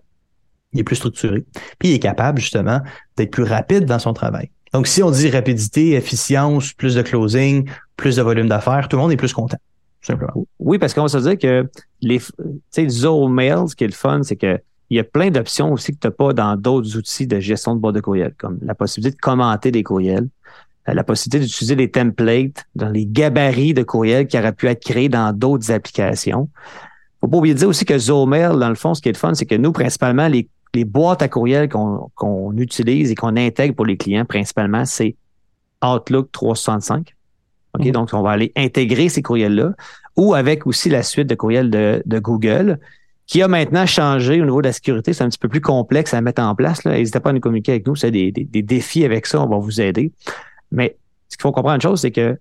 il 0.72 0.80
est 0.80 0.84
plus 0.84 0.96
structuré, 0.96 1.44
puis 1.78 1.90
il 1.90 1.94
est 1.94 2.00
capable 2.00 2.40
justement 2.40 2.80
d'être 3.16 3.30
plus 3.30 3.44
rapide 3.44 3.84
dans 3.86 3.98
son 3.98 4.12
travail. 4.12 4.50
Donc, 4.72 4.88
si 4.88 5.02
on 5.02 5.10
dit 5.10 5.30
rapidité, 5.30 5.92
efficience, 5.92 6.72
plus 6.72 6.96
de 6.96 7.02
closing, 7.02 7.68
plus 7.96 8.16
de 8.16 8.22
volume 8.22 8.48
d'affaires, 8.48 8.88
tout 8.88 8.96
le 8.96 9.02
monde 9.02 9.12
est 9.12 9.16
plus 9.16 9.32
content. 9.32 9.56
Simplement. 10.02 10.46
Oui, 10.58 10.78
parce 10.78 10.92
qu'on 10.92 11.02
va 11.02 11.08
se 11.08 11.18
dire 11.18 11.38
que 11.38 11.70
les, 12.02 12.18
tu 12.18 12.32
sais, 12.70 12.88
Zoho 12.88 13.28
Mail, 13.28 13.68
ce 13.68 13.76
qui 13.76 13.84
est 13.84 13.88
le 13.88 13.92
fun, 13.94 14.22
c'est 14.22 14.36
que 14.36 14.58
il 14.90 14.96
y 14.96 15.00
a 15.00 15.04
plein 15.04 15.30
d'options 15.30 15.72
aussi 15.72 15.92
que 15.92 15.98
tu 16.00 16.06
n'as 16.06 16.12
pas 16.12 16.32
dans 16.32 16.56
d'autres 16.56 16.96
outils 16.96 17.26
de 17.26 17.40
gestion 17.40 17.74
de 17.74 17.80
boîte 17.80 17.94
de 17.94 18.00
courriel, 18.00 18.34
comme 18.38 18.58
la 18.62 18.74
possibilité 18.74 19.16
de 19.16 19.20
commenter 19.20 19.70
des 19.70 19.82
courriels, 19.82 20.28
euh, 20.88 20.94
la 20.94 21.04
possibilité 21.04 21.46
d'utiliser 21.46 21.76
des 21.76 21.90
templates 21.90 22.66
dans 22.74 22.90
les 22.90 23.06
gabarits 23.06 23.74
de 23.74 23.82
courriels 23.82 24.26
qui 24.26 24.38
auraient 24.38 24.52
pu 24.52 24.68
être 24.68 24.82
créés 24.82 25.08
dans 25.08 25.32
d'autres 25.36 25.70
applications 25.70 26.48
faut 27.24 27.30
pas 27.30 27.38
oublier 27.38 27.54
de 27.54 27.58
dire 27.58 27.68
aussi 27.68 27.84
que 27.84 27.96
Zoomail, 27.96 28.58
dans 28.58 28.68
le 28.68 28.74
fond, 28.74 28.94
ce 28.94 29.00
qui 29.00 29.08
est 29.08 29.12
le 29.12 29.18
fun, 29.18 29.34
c'est 29.34 29.46
que 29.46 29.54
nous, 29.54 29.72
principalement, 29.72 30.28
les, 30.28 30.48
boîtes 30.84 31.22
à 31.22 31.28
courriel 31.28 31.68
qu'on 31.68 32.56
utilise 32.56 33.10
et 33.10 33.14
qu'on 33.14 33.36
intègre 33.36 33.76
pour 33.76 33.86
les 33.86 33.96
clients, 33.96 34.24
principalement, 34.24 34.84
c'est 34.84 35.14
Outlook 35.84 36.32
365. 36.32 37.14
OK? 37.74 37.80
Mm-hmm. 37.80 37.92
Donc, 37.92 38.10
on 38.12 38.22
va 38.22 38.32
aller 38.32 38.52
intégrer 38.56 39.08
ces 39.08 39.22
courriels-là 39.22 39.72
ou 40.16 40.34
avec 40.34 40.66
aussi 40.66 40.88
la 40.88 41.02
suite 41.02 41.28
de 41.28 41.34
courriels 41.34 41.70
de, 41.70 42.18
Google 42.18 42.78
qui 43.26 43.42
a 43.42 43.48
maintenant 43.48 43.86
changé 43.86 44.40
au 44.40 44.44
niveau 44.44 44.60
de 44.60 44.66
la 44.66 44.72
sécurité. 44.72 45.12
C'est 45.12 45.24
un 45.24 45.28
petit 45.28 45.38
peu 45.38 45.48
plus 45.48 45.60
complexe 45.60 46.12
à 46.14 46.20
mettre 46.20 46.42
en 46.42 46.54
place. 46.54 46.84
N'hésitez 46.84 47.20
pas 47.20 47.30
à 47.30 47.32
nous 47.32 47.40
communiquer 47.40 47.72
avec 47.72 47.86
nous. 47.86 47.96
C'est 47.96 48.10
des, 48.10 48.30
des, 48.30 48.62
défis 48.62 49.04
avec 49.04 49.26
ça. 49.26 49.40
On 49.40 49.48
va 49.48 49.56
vous 49.56 49.80
aider. 49.80 50.12
Mais 50.70 50.96
ce 51.28 51.36
qu'il 51.36 51.42
faut 51.42 51.52
comprendre 51.52 51.76
une 51.76 51.80
chose, 51.80 52.00
c'est 52.00 52.10
que 52.10 52.38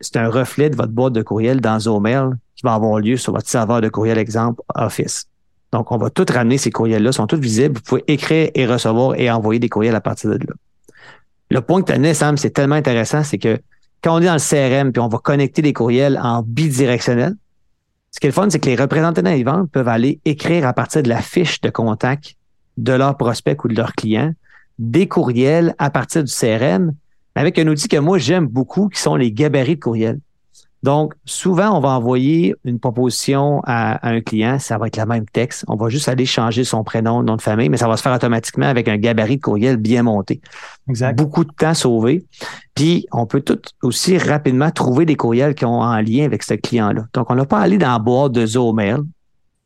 c'est 0.00 0.16
un 0.16 0.28
reflet 0.28 0.70
de 0.70 0.76
votre 0.76 0.92
boîte 0.92 1.12
de 1.12 1.22
courriel 1.22 1.60
dans 1.60 1.78
Zoomail 1.78 2.30
qui 2.56 2.62
va 2.62 2.74
avoir 2.74 3.00
lieu 3.00 3.16
sur 3.16 3.32
votre 3.32 3.48
serveur 3.48 3.80
de 3.80 3.88
courriel, 3.88 4.18
exemple 4.18 4.62
Office. 4.74 5.26
Donc, 5.72 5.92
on 5.92 5.98
va 5.98 6.08
tout 6.08 6.24
ramener 6.32 6.56
ces 6.56 6.70
courriels-là, 6.70 7.12
sont 7.12 7.26
tous 7.26 7.38
visibles. 7.38 7.76
Vous 7.76 7.82
pouvez 7.82 8.04
écrire 8.06 8.50
et 8.54 8.66
recevoir 8.66 9.14
et 9.16 9.30
envoyer 9.30 9.60
des 9.60 9.68
courriels 9.68 9.94
à 9.94 10.00
partir 10.00 10.30
de 10.30 10.36
là. 10.36 10.54
Le 11.50 11.60
point 11.60 11.82
que 11.82 11.92
tu 11.92 12.06
as 12.06 12.14
Sam, 12.14 12.36
c'est 12.36 12.50
tellement 12.50 12.74
intéressant, 12.74 13.22
c'est 13.22 13.38
que 13.38 13.58
quand 14.02 14.16
on 14.16 14.20
est 14.20 14.26
dans 14.26 14.34
le 14.34 14.38
CRM 14.38 14.92
puis 14.92 15.00
on 15.00 15.08
va 15.08 15.18
connecter 15.18 15.62
des 15.62 15.72
courriels 15.72 16.18
en 16.22 16.42
bidirectionnel, 16.42 17.34
ce 18.18 18.20
qui 18.20 18.26
est 18.26 18.30
le 18.30 18.34
fun, 18.34 18.50
c'est 18.50 18.58
que 18.58 18.68
les 18.68 18.74
représentants 18.74 19.22
des 19.22 19.44
ventes 19.44 19.70
peuvent 19.70 19.86
aller 19.86 20.18
écrire 20.24 20.66
à 20.66 20.72
partir 20.72 21.04
de 21.04 21.08
la 21.08 21.22
fiche 21.22 21.60
de 21.60 21.70
contact 21.70 22.34
de 22.76 22.92
leur 22.92 23.16
prospect 23.16 23.56
ou 23.62 23.68
de 23.68 23.76
leur 23.76 23.92
client 23.92 24.32
des 24.80 25.06
courriels 25.06 25.76
à 25.78 25.88
partir 25.88 26.24
du 26.24 26.32
CRM 26.32 26.94
avec 27.36 27.60
un 27.60 27.68
outil 27.68 27.86
que 27.86 27.96
moi 27.96 28.18
j'aime 28.18 28.48
beaucoup, 28.48 28.88
qui 28.88 29.00
sont 29.00 29.14
les 29.14 29.30
gabarits 29.30 29.76
de 29.76 29.80
courriel. 29.80 30.18
Donc, 30.82 31.14
souvent, 31.24 31.76
on 31.76 31.80
va 31.80 31.90
envoyer 31.90 32.54
une 32.64 32.78
proposition 32.78 33.60
à, 33.64 34.08
un 34.08 34.20
client, 34.20 34.58
ça 34.58 34.78
va 34.78 34.86
être 34.86 34.96
le 34.96 35.06
même 35.06 35.26
texte. 35.26 35.64
On 35.66 35.74
va 35.74 35.88
juste 35.88 36.08
aller 36.08 36.24
changer 36.24 36.62
son 36.62 36.84
prénom, 36.84 37.22
nom 37.22 37.36
de 37.36 37.42
famille, 37.42 37.68
mais 37.68 37.76
ça 37.76 37.88
va 37.88 37.96
se 37.96 38.02
faire 38.02 38.14
automatiquement 38.14 38.66
avec 38.66 38.86
un 38.86 38.96
gabarit 38.96 39.36
de 39.36 39.42
courriel 39.42 39.76
bien 39.76 40.04
monté. 40.04 40.40
Exact. 40.88 41.18
Beaucoup 41.18 41.44
de 41.44 41.52
temps 41.52 41.74
sauvé. 41.74 42.24
Puis, 42.74 43.06
on 43.10 43.26
peut 43.26 43.40
tout 43.40 43.60
aussi 43.82 44.18
rapidement 44.18 44.70
trouver 44.70 45.04
des 45.04 45.16
courriels 45.16 45.54
qui 45.54 45.64
ont 45.64 45.80
en 45.80 46.00
lien 46.00 46.24
avec 46.24 46.44
ce 46.44 46.54
client-là. 46.54 47.06
Donc, 47.12 47.30
on 47.30 47.34
n'a 47.34 47.44
pas 47.44 47.58
à 47.58 47.62
aller 47.62 47.78
dans 47.78 47.92
la 47.92 47.98
boîte 47.98 48.32
de 48.32 48.46
Zomail, 48.46 48.98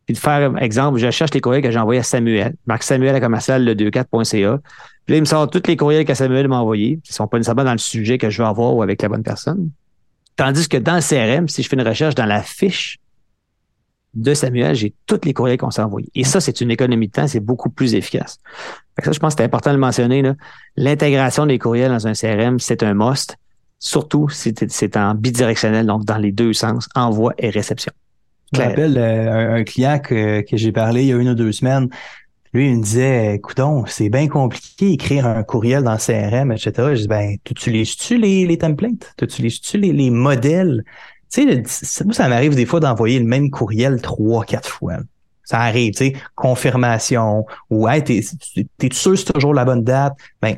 puis 0.06 0.14
de 0.14 0.18
faire, 0.18 0.56
exemple, 0.60 0.98
je 0.98 1.10
cherche 1.10 1.32
les 1.32 1.40
courriels 1.40 1.62
que 1.62 1.70
j'ai 1.70 1.78
envoyés 1.78 2.00
à 2.00 2.04
Samuel. 2.04 2.54
Marc 2.66 2.82
Samuel 2.82 3.14
à 3.14 3.20
commercial 3.20 3.64
le 3.64 3.74
24.ca. 3.74 4.58
Puis 5.04 5.12
là, 5.12 5.16
il 5.16 5.20
me 5.20 5.26
sort 5.26 5.48
tous 5.48 5.62
les 5.66 5.76
courriels 5.76 6.04
que 6.04 6.14
Samuel 6.14 6.48
m'a 6.48 6.58
envoyés, 6.58 7.00
qui 7.04 7.12
sont 7.12 7.26
pas 7.26 7.36
nécessairement 7.36 7.64
dans 7.64 7.72
le 7.72 7.78
sujet 7.78 8.18
que 8.18 8.30
je 8.30 8.42
veux 8.42 8.48
avoir 8.48 8.74
ou 8.74 8.82
avec 8.82 9.02
la 9.02 9.08
bonne 9.08 9.22
personne. 9.22 9.70
Tandis 10.36 10.68
que 10.68 10.76
dans 10.76 10.96
le 10.96 11.00
CRM, 11.00 11.48
si 11.48 11.62
je 11.62 11.68
fais 11.68 11.76
une 11.76 11.86
recherche 11.86 12.14
dans 12.14 12.26
la 12.26 12.42
fiche 12.42 12.98
de 14.14 14.34
Samuel, 14.34 14.74
j'ai 14.74 14.94
tous 15.06 15.20
les 15.24 15.32
courriels 15.32 15.58
qu'on 15.58 15.70
s'est 15.70 15.82
envoyés. 15.82 16.08
Et 16.14 16.24
ça, 16.24 16.40
c'est 16.40 16.60
une 16.60 16.70
économie 16.70 17.08
de 17.08 17.12
temps, 17.12 17.26
c'est 17.26 17.40
beaucoup 17.40 17.70
plus 17.70 17.94
efficace. 17.94 18.38
ça, 19.02 19.12
je 19.12 19.18
pense 19.18 19.34
que 19.34 19.40
c'est 19.40 19.44
important 19.44 19.70
de 19.70 19.76
le 19.76 19.80
mentionner. 19.80 20.22
L'intégration 20.76 21.46
des 21.46 21.58
courriels 21.58 21.90
dans 21.90 22.06
un 22.06 22.12
CRM, 22.12 22.58
c'est 22.58 22.82
un 22.82 22.94
must, 22.94 23.36
surtout 23.78 24.28
si 24.28 24.54
c'est 24.68 24.96
en 24.96 25.14
bidirectionnel, 25.14 25.86
donc 25.86 26.04
dans 26.04 26.18
les 26.18 26.32
deux 26.32 26.52
sens, 26.52 26.88
envoi 26.94 27.32
et 27.38 27.50
réception. 27.50 27.92
Je 28.52 28.60
me 28.60 28.66
rappelle 28.66 28.98
euh, 28.98 29.54
un, 29.54 29.64
client 29.64 29.98
que, 29.98 30.42
que 30.42 30.58
j'ai 30.58 30.72
parlé 30.72 31.02
il 31.02 31.08
y 31.08 31.12
a 31.12 31.16
une 31.16 31.30
ou 31.30 31.34
deux 31.34 31.52
semaines. 31.52 31.88
Lui, 32.52 32.68
il 32.68 32.76
me 32.78 32.82
disait, 32.82 33.36
écoutons, 33.36 33.86
c'est 33.86 34.10
bien 34.10 34.28
compliqué 34.28 34.92
écrire 34.92 35.26
un 35.26 35.42
courriel 35.42 35.84
dans 35.84 35.96
CRM, 35.96 36.52
etc. 36.52 36.94
Je 36.94 37.00
dis, 37.02 37.08
ben, 37.08 37.36
tu 37.44 37.52
utilises-tu 37.52 38.18
les, 38.18 38.46
les 38.46 38.58
templates? 38.58 39.14
Tu 39.16 39.24
utilises-tu 39.24 39.78
les, 39.78 39.92
les 39.92 40.10
modèles? 40.10 40.84
Tu 41.32 41.62
sais, 41.66 42.04
moi, 42.04 42.12
ça 42.12 42.28
m'arrive 42.28 42.54
des 42.54 42.66
fois 42.66 42.80
d'envoyer 42.80 43.18
le 43.18 43.24
même 43.24 43.50
courriel 43.50 44.02
trois, 44.02 44.44
quatre 44.44 44.68
fois. 44.68 44.98
Ça 45.44 45.60
arrive, 45.60 45.92
tu 45.94 45.98
sais, 45.98 46.12
confirmation 46.34 47.46
ou 47.70 47.88
hey, 47.88 48.04
t'es, 48.04 48.20
t'es 48.76 48.88
sûr 48.92 49.18
c'est 49.18 49.32
toujours 49.32 49.54
la 49.54 49.64
bonne 49.64 49.82
date? 49.82 50.14
Ben, 50.42 50.56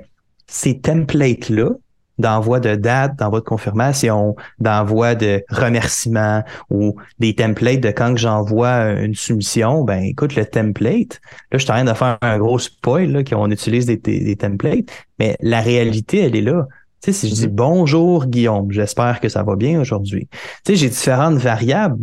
ces 0.48 0.80
templates-là, 0.80 1.70
d'envoi 2.18 2.60
de 2.60 2.74
date, 2.76 3.18
d'envoi 3.18 3.40
de 3.40 3.44
confirmation, 3.44 4.36
d'envoi 4.58 5.14
de 5.14 5.44
remerciement 5.50 6.42
ou 6.70 6.96
des 7.18 7.34
templates 7.34 7.80
de 7.80 7.90
quand 7.90 8.16
j'envoie 8.16 8.92
une 8.92 9.14
soumission, 9.14 9.82
ben 9.84 10.02
écoute, 10.02 10.36
le 10.36 10.44
template, 10.44 11.20
là, 11.50 11.58
je 11.58 11.64
suis 11.64 11.70
en 11.70 11.74
train 11.74 11.84
de 11.84 11.92
faire 11.92 12.18
un 12.22 12.38
gros 12.38 12.58
spoil, 12.58 13.10
là, 13.10 13.24
qu'on 13.24 13.50
utilise 13.50 13.86
des, 13.86 13.96
des, 13.96 14.36
templates, 14.36 14.86
mais 15.18 15.36
la 15.40 15.60
réalité, 15.60 16.20
elle 16.20 16.36
est 16.36 16.42
là. 16.42 16.66
Tu 17.02 17.12
sais, 17.12 17.20
si 17.20 17.28
je 17.28 17.34
dis 17.34 17.46
mm-hmm. 17.46 17.54
bonjour 17.54 18.26
Guillaume, 18.26 18.70
j'espère 18.70 19.20
que 19.20 19.28
ça 19.28 19.42
va 19.42 19.56
bien 19.56 19.80
aujourd'hui. 19.80 20.28
Tu 20.64 20.72
sais, 20.72 20.76
j'ai 20.76 20.88
différentes 20.88 21.36
variables 21.36 22.00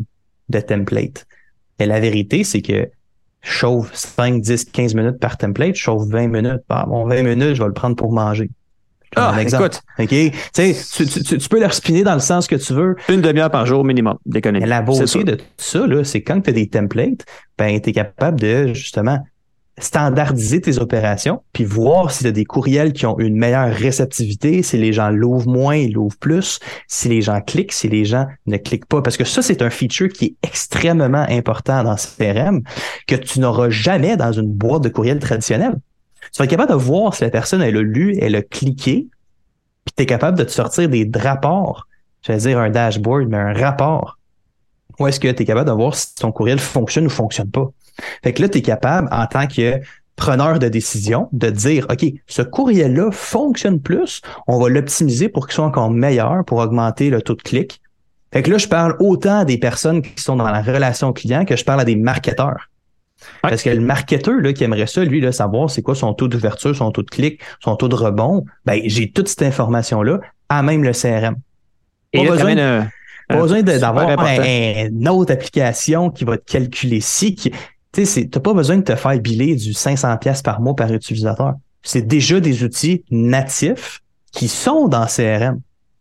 de 0.49 0.59
template. 0.59 1.25
Et 1.79 1.85
la 1.85 1.99
vérité, 1.99 2.43
c'est 2.43 2.61
que 2.61 2.89
je 3.41 3.51
chauffe 3.51 3.93
5, 3.93 4.41
10, 4.41 4.65
15 4.65 4.93
minutes 4.93 5.19
par 5.19 5.37
template, 5.37 5.75
je 5.75 5.81
chauffe 5.81 6.07
20 6.07 6.27
minutes. 6.27 6.61
Bon, 6.69 7.07
20 7.07 7.23
minutes, 7.23 7.55
je 7.55 7.61
vais 7.61 7.67
le 7.67 7.73
prendre 7.73 7.95
pour 7.95 8.11
manger. 8.11 8.49
Ah, 9.15 9.35
écoute. 9.41 9.81
OK? 9.99 10.07
Tu, 10.53 10.73
tu, 11.05 11.37
tu, 11.37 11.49
peux 11.49 11.59
leur 11.59 11.73
spinner 11.73 12.03
dans 12.03 12.13
le 12.13 12.19
sens 12.19 12.47
que 12.47 12.55
tu 12.55 12.73
veux. 12.73 12.95
Une 13.09 13.21
demi-heure 13.21 13.51
par 13.51 13.65
jour 13.65 13.83
minimum 13.83 14.17
d'économie. 14.25 14.65
La 14.65 14.81
beauté 14.81 15.23
de 15.23 15.35
tout 15.35 15.45
ça, 15.57 15.85
c'est 16.03 16.21
quand 16.21 16.41
tu 16.41 16.49
as 16.49 16.53
des 16.53 16.69
templates, 16.69 17.25
ben, 17.57 17.79
tu 17.81 17.89
es 17.89 17.93
capable 17.93 18.39
de 18.39 18.73
justement 18.73 19.19
standardiser 19.79 20.61
tes 20.61 20.79
opérations, 20.79 21.41
puis 21.53 21.63
voir 21.63 22.11
si 22.11 22.23
tu 22.23 22.27
as 22.27 22.31
des 22.31 22.45
courriels 22.45 22.93
qui 22.93 23.05
ont 23.05 23.17
une 23.19 23.35
meilleure 23.35 23.73
réceptivité, 23.73 24.63
si 24.63 24.77
les 24.77 24.93
gens 24.93 25.09
l'ouvrent 25.09 25.49
moins, 25.49 25.75
ils 25.75 25.93
l'ouvrent 25.93 26.17
plus, 26.19 26.59
si 26.87 27.09
les 27.09 27.21
gens 27.21 27.41
cliquent, 27.41 27.71
si 27.71 27.89
les 27.89 28.05
gens 28.05 28.27
ne 28.45 28.57
cliquent 28.57 28.85
pas. 28.85 29.01
Parce 29.01 29.17
que 29.17 29.23
ça, 29.23 29.41
c'est 29.41 29.61
un 29.61 29.69
feature 29.69 30.09
qui 30.09 30.25
est 30.25 30.35
extrêmement 30.47 31.25
important 31.29 31.83
dans 31.83 31.95
CRM 31.95 32.61
que 33.07 33.15
tu 33.15 33.39
n'auras 33.39 33.69
jamais 33.69 34.17
dans 34.17 34.31
une 34.31 34.51
boîte 34.51 34.83
de 34.83 34.89
courriel 34.89 35.19
traditionnelle. 35.19 35.75
Tu 36.31 36.37
vas 36.37 36.45
être 36.45 36.51
capable 36.51 36.71
de 36.71 36.77
voir 36.77 37.13
si 37.13 37.23
la 37.23 37.29
personne, 37.29 37.61
elle 37.61 37.77
a 37.77 37.81
lu, 37.81 38.17
elle 38.21 38.35
a 38.35 38.41
cliqué, 38.41 39.07
puis 39.85 39.93
tu 39.95 40.03
es 40.03 40.05
capable 40.05 40.37
de 40.37 40.43
te 40.43 40.51
sortir 40.51 40.87
des 40.89 41.09
rapports. 41.15 41.87
Je 42.21 42.31
vais 42.31 42.37
dire 42.37 42.59
un 42.59 42.69
dashboard, 42.69 43.27
mais 43.29 43.37
un 43.37 43.53
rapport. 43.53 44.17
Ou 44.99 45.07
est-ce 45.07 45.19
que 45.19 45.27
tu 45.29 45.43
es 45.43 45.45
capable 45.45 45.69
de 45.69 45.73
voir 45.73 45.95
si 45.95 46.13
ton 46.15 46.31
courriel 46.31 46.59
fonctionne 46.59 47.07
ou 47.07 47.09
fonctionne 47.09 47.49
pas? 47.49 47.71
Fait 48.23 48.33
que 48.33 48.41
là, 48.41 48.49
tu 48.49 48.59
es 48.59 48.61
capable, 48.61 49.07
en 49.11 49.25
tant 49.25 49.47
que 49.47 49.79
preneur 50.15 50.59
de 50.59 50.67
décision, 50.67 51.29
de 51.31 51.49
dire, 51.49 51.87
OK, 51.89 52.05
ce 52.27 52.43
courriel-là 52.43 53.11
fonctionne 53.11 53.79
plus, 53.79 54.21
on 54.47 54.59
va 54.59 54.69
l'optimiser 54.69 55.29
pour 55.29 55.47
qu'il 55.47 55.55
soit 55.55 55.65
encore 55.65 55.89
meilleur, 55.89 56.45
pour 56.45 56.59
augmenter 56.59 57.09
le 57.09 57.21
taux 57.21 57.35
de 57.35 57.41
clic. 57.41 57.81
Fait 58.31 58.43
que 58.43 58.51
là, 58.51 58.57
je 58.57 58.67
parle 58.67 58.95
autant 58.99 59.43
des 59.43 59.57
personnes 59.57 60.01
qui 60.01 60.21
sont 60.21 60.35
dans 60.35 60.49
la 60.49 60.61
relation 60.61 61.11
client 61.11 61.43
que 61.43 61.55
je 61.55 61.65
parle 61.65 61.81
à 61.81 61.85
des 61.85 61.95
marketeurs. 61.95 62.69
Parce 63.41 63.63
que 63.63 63.69
le 63.69 63.81
marketeur 63.81 64.35
là, 64.35 64.53
qui 64.53 64.63
aimerait 64.63 64.87
ça, 64.87 65.03
lui, 65.03 65.21
là, 65.21 65.31
savoir 65.31 65.69
c'est 65.69 65.81
quoi 65.81 65.95
son 65.95 66.13
taux 66.13 66.27
d'ouverture, 66.27 66.75
son 66.75 66.91
taux 66.91 67.03
de 67.03 67.09
clic, 67.09 67.41
son 67.63 67.75
taux 67.75 67.87
de 67.87 67.95
rebond, 67.95 68.45
ben, 68.65 68.81
j'ai 68.85 69.11
toute 69.11 69.27
cette 69.27 69.43
information-là 69.43 70.19
à 70.49 70.63
même 70.63 70.83
le 70.83 70.91
CRM. 70.91 71.35
Et 72.13 72.25
pas 72.25 72.33
besoin, 72.33 72.87
besoin 73.29 73.61
d'avoir 73.63 74.09
une 74.09 75.07
autre 75.09 75.31
application 75.31 76.09
qui 76.09 76.25
va 76.25 76.37
te 76.37 76.51
calculer 76.51 77.01
si. 77.01 77.35
Tu 77.35 77.51
t'as 78.29 78.39
pas 78.39 78.53
besoin 78.53 78.77
de 78.77 78.83
te 78.83 78.95
faire 78.95 79.19
biler 79.19 79.55
du 79.55 79.73
500 79.73 80.17
pièces 80.17 80.41
par 80.41 80.61
mois 80.61 80.75
par 80.75 80.91
utilisateur. 80.93 81.55
C'est 81.83 82.05
déjà 82.05 82.39
des 82.39 82.63
outils 82.63 83.03
natifs 83.11 84.01
qui 84.31 84.47
sont 84.47 84.87
dans 84.87 85.05
CRM. 85.05 85.59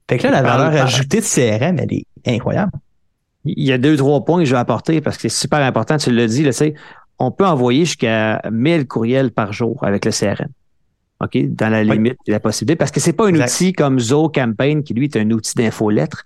Fait 0.09 0.19
que 0.19 0.27
là, 0.27 0.31
la 0.31 0.43
valeur 0.43 0.83
ajoutée 0.83 1.21
de 1.21 1.25
CRM, 1.25 1.79
elle 1.79 1.93
est 1.93 2.07
incroyable. 2.27 2.73
Il 3.45 3.65
y 3.65 3.73
a 3.73 3.79
deux, 3.79 3.97
trois 3.97 4.25
points 4.25 4.41
que 4.41 4.45
je 4.45 4.53
vais 4.53 4.61
apporter 4.61 5.01
parce 5.01 5.17
que 5.17 5.23
c'est 5.23 5.41
super 5.41 5.61
important. 5.61 5.97
Tu 5.97 6.11
l'as 6.11 6.27
dit, 6.27 6.43
là, 6.43 6.53
on 7.21 7.31
peut 7.31 7.47
envoyer 7.47 7.85
jusqu'à 7.85 8.41
1000 8.51 8.89
courriels 8.89 9.31
par 9.31 9.53
jour 9.53 9.79
avec 9.85 10.05
le 10.07 10.11
CRM. 10.11 10.49
OK? 11.23 11.37
Dans 11.55 11.69
la 11.69 11.85
limite 11.85 12.17
de 12.27 12.33
la 12.33 12.41
possibilité. 12.41 12.77
Parce 12.77 12.91
que 12.91 12.99
c'est 12.99 13.13
pas 13.13 13.29
un 13.29 13.35
outil 13.35 13.75
comme 13.75 14.01
Zo 14.01 14.31
Campaign 14.31 14.83
qui, 14.83 14.95
lui, 14.95 15.05
est 15.05 15.17
un 15.17 15.31
outil 15.31 15.55
d'infolettre. 15.55 16.25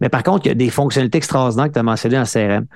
Mais 0.00 0.08
par 0.08 0.22
contre, 0.22 0.46
il 0.46 0.50
y 0.50 0.52
a 0.52 0.54
des 0.54 0.70
fonctionnalités 0.70 1.18
extraordinaires 1.18 1.66
que 1.66 1.72
tu 1.72 1.78
as 1.80 1.82
mentionnées 1.82 2.14
dans 2.14 2.22
le 2.22 2.26
CRM. 2.26 2.66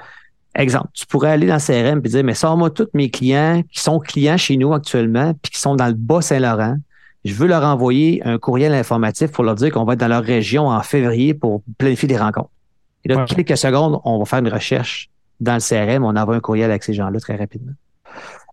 Exemple, 0.56 0.88
tu 0.94 1.06
pourrais 1.06 1.30
aller 1.30 1.46
dans 1.46 1.54
le 1.54 1.60
CRM 1.60 2.00
et 2.04 2.08
dire, 2.08 2.24
mais 2.24 2.34
sors-moi 2.34 2.70
tous 2.70 2.88
mes 2.92 3.08
clients 3.08 3.62
qui 3.70 3.80
sont 3.80 4.00
clients 4.00 4.36
chez 4.36 4.56
nous 4.56 4.74
actuellement 4.74 5.32
puis 5.40 5.52
qui 5.52 5.60
sont 5.60 5.76
dans 5.76 5.86
le 5.86 5.94
Bas-Saint-Laurent. 5.94 6.76
Je 7.24 7.34
veux 7.34 7.46
leur 7.46 7.62
envoyer 7.62 8.20
un 8.24 8.38
courriel 8.38 8.72
informatif 8.72 9.30
pour 9.30 9.44
leur 9.44 9.54
dire 9.54 9.70
qu'on 9.70 9.84
va 9.84 9.92
être 9.92 10.00
dans 10.00 10.08
leur 10.08 10.24
région 10.24 10.66
en 10.66 10.82
février 10.82 11.34
pour 11.34 11.62
planifier 11.78 12.08
des 12.08 12.16
rencontres. 12.16 12.50
Et 13.04 13.10
là, 13.10 13.24
quelques 13.26 13.56
secondes, 13.56 14.00
on 14.04 14.18
va 14.18 14.24
faire 14.24 14.40
une 14.40 14.48
recherche 14.48 15.08
dans 15.40 15.54
le 15.54 15.60
CRM, 15.60 16.04
on 16.04 16.16
envoie 16.16 16.36
un 16.36 16.40
courriel 16.40 16.70
avec 16.70 16.84
ces 16.84 16.94
gens-là 16.94 17.18
très 17.20 17.36
rapidement. 17.36 17.72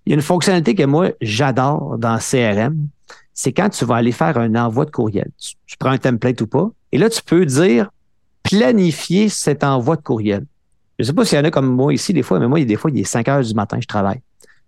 Il 0.06 0.12
y 0.12 0.14
a 0.14 0.16
une 0.16 0.22
fonctionnalité 0.22 0.74
que 0.74 0.84
moi, 0.84 1.10
j'adore 1.22 1.98
dans 1.98 2.14
le 2.14 2.20
CRM, 2.20 2.88
c'est 3.34 3.52
quand 3.52 3.70
tu 3.70 3.86
vas 3.86 3.96
aller 3.96 4.12
faire 4.12 4.38
un 4.38 4.56
envoi 4.56 4.86
de 4.86 4.92
courriel. 4.92 5.30
Tu, 5.38 5.78
prends 5.78 5.92
un 5.92 5.98
template 5.98 6.42
ou 6.42 6.48
pas, 6.48 6.70
et 6.92 6.98
là, 6.98 7.10
tu 7.10 7.22
peux 7.22 7.46
dire 7.46 7.92
planifier 8.42 9.30
cet 9.30 9.64
envoi 9.64 9.96
de 9.96 10.02
courriel. 10.02 10.46
Je 10.98 11.04
ne 11.04 11.08
sais 11.08 11.14
pas 11.14 11.26
s'il 11.26 11.38
y 11.38 11.42
en 11.42 11.44
a 11.44 11.52
comme 11.52 11.68
moi 11.68 11.94
ici, 11.94 12.14
des 12.14 12.24
fois, 12.24 12.40
mais 12.40 12.48
moi, 12.48 12.64
des 12.64 12.76
fois, 12.76 12.90
il 12.90 13.00
est 13.00 13.04
5 13.04 13.28
heures 13.28 13.44
du 13.44 13.54
matin, 13.54 13.78
je 13.80 13.86
travaille. 13.86 14.22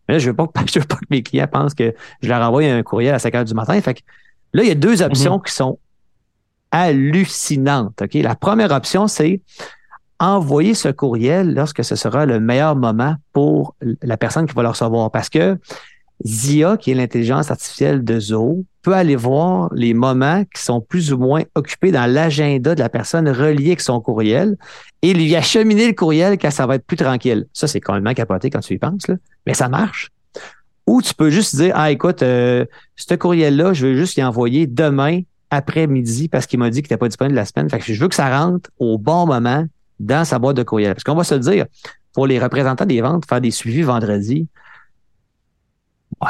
Mais 0.08 0.16
là, 0.16 0.20
je 0.20 0.26
ne 0.26 0.32
veux, 0.32 0.36
pas, 0.36 0.44
veux 0.76 0.82
pas 0.82 0.96
que 0.96 1.06
mes 1.10 1.24
clients 1.24 1.48
pensent 1.48 1.74
que 1.74 1.96
je 2.22 2.28
leur 2.28 2.42
envoie 2.42 2.64
un 2.64 2.84
courriel 2.84 3.16
à 3.16 3.20
5 3.20 3.36
heures 3.36 3.46
du 3.46 3.54
matin. 3.54 3.80
Fait 3.82 3.96
que 3.96 4.02
là, 4.54 4.64
il 4.64 4.68
y 4.68 4.72
a 4.72 4.76
deux 4.76 5.02
options 5.02 5.38
mm-hmm. 5.38 5.46
qui 5.46 5.54
sont 5.54 5.80
hallucinantes. 6.72 8.02
OK? 8.02 8.14
La 8.16 8.36
première 8.36 8.72
option, 8.72 9.08
c'est 9.08 9.42
envoyer 10.20 10.74
ce 10.74 10.90
courriel 10.90 11.54
lorsque 11.54 11.84
ce 11.84 11.96
sera 11.96 12.26
le 12.26 12.40
meilleur 12.40 12.76
moment 12.76 13.16
pour 13.34 13.76
la 14.02 14.18
personne 14.18 14.46
qui 14.46 14.54
va 14.54 14.64
le 14.64 14.70
recevoir. 14.70 15.12
Parce 15.12 15.30
que 15.30 15.58
ZIA, 16.26 16.76
qui 16.78 16.92
est 16.92 16.96
l'intelligence 16.96 17.50
artificielle 17.50 18.04
de 18.04 18.20
Zoho, 18.20 18.66
peut 18.82 18.94
aller 18.94 19.16
voir 19.16 19.70
les 19.74 19.94
moments 19.94 20.44
qui 20.54 20.62
sont 20.62 20.82
plus 20.82 21.14
ou 21.14 21.18
moins 21.18 21.44
occupés 21.56 21.92
dans 21.92 22.12
l'agenda 22.12 22.76
de 22.76 22.80
la 22.80 22.90
personne 22.90 23.30
reliée 23.30 23.68
avec 23.68 23.82
son 23.82 24.02
courriel 24.02 24.58
et 25.02 25.14
lui 25.14 25.34
acheminer 25.36 25.88
le 25.88 25.94
courriel 25.94 26.38
quand 26.38 26.52
ça 26.52 26.68
va 26.68 26.76
être 26.76 26.86
plus 26.86 26.98
tranquille. 26.98 27.46
Ça, 27.54 27.68
c'est 27.68 27.80
quand 27.80 28.00
même 28.00 28.14
capoté 28.14 28.50
quand 28.50 28.60
tu 28.60 28.74
y 28.74 28.78
penses, 28.78 29.08
là. 29.08 29.16
mais 29.46 29.54
ça 29.54 29.70
marche. 29.70 30.10
Ou 30.88 31.02
tu 31.02 31.14
peux 31.14 31.30
juste 31.30 31.56
dire, 31.56 31.74
ah 31.76 31.92
écoute, 31.92 32.24
euh, 32.24 32.66
ce 32.96 33.14
courriel-là, 33.14 33.74
je 33.74 33.88
veux 33.88 33.96
juste 33.96 34.18
y 34.18 34.24
envoyer 34.24 34.68
demain 34.68 35.22
après-midi 35.52 36.28
parce 36.28 36.48
qu'il 36.48 36.60
m'a 36.60 36.70
dit 36.70 36.82
qu'il 36.82 36.88
n'était 36.88 36.98
pas 36.98 37.08
disponible 37.08 37.36
la 37.36 37.46
semaine. 37.46 37.70
Fait 37.70 37.80
que 37.80 37.94
je 37.94 38.00
veux 38.00 38.08
que 38.08 38.16
ça 38.16 38.38
rentre 38.38 38.70
au 38.80 38.98
bon 38.98 39.26
moment 39.26 39.66
dans 40.00 40.26
sa 40.26 40.40
boîte 40.40 40.58
de 40.58 40.64
courriel. 40.64 40.94
Parce 40.94 41.04
qu'on 41.04 41.16
va 41.16 41.24
se 41.24 41.36
le 41.36 41.42
dire, 41.42 41.66
pour 42.14 42.28
les 42.28 42.40
représentants 42.40 42.86
des 42.86 43.02
ventes, 43.02 43.26
faire 43.26 43.42
des 43.42 43.52
suivis 43.52 43.84
vendredi, 43.84 44.48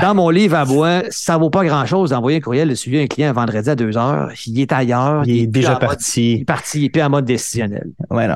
dans 0.01 0.13
mon 0.13 0.29
livre 0.29 0.55
à 0.55 0.65
bois, 0.65 1.03
ça 1.09 1.38
vaut 1.38 1.49
pas 1.49 1.65
grand-chose 1.65 2.11
d'envoyer 2.11 2.38
un 2.38 2.41
courriel 2.41 2.69
de 2.69 2.75
suivi 2.75 2.99
à 2.99 3.01
un 3.01 3.07
client 3.07 3.33
vendredi 3.33 3.69
à 3.69 3.75
2 3.75 3.97
heures. 3.97 4.31
Il 4.45 4.59
est 4.59 4.71
ailleurs. 4.71 5.23
Il, 5.25 5.43
est 5.43 5.47
déjà 5.47 5.77
parti. 5.77 6.33
il 6.33 6.41
est 6.41 6.45
parti, 6.45 6.79
il 6.79 6.85
est 6.85 6.89
plus 6.89 7.01
en 7.01 7.09
mode 7.09 7.25
décisionnel. 7.25 7.89
Ouais, 8.11 8.27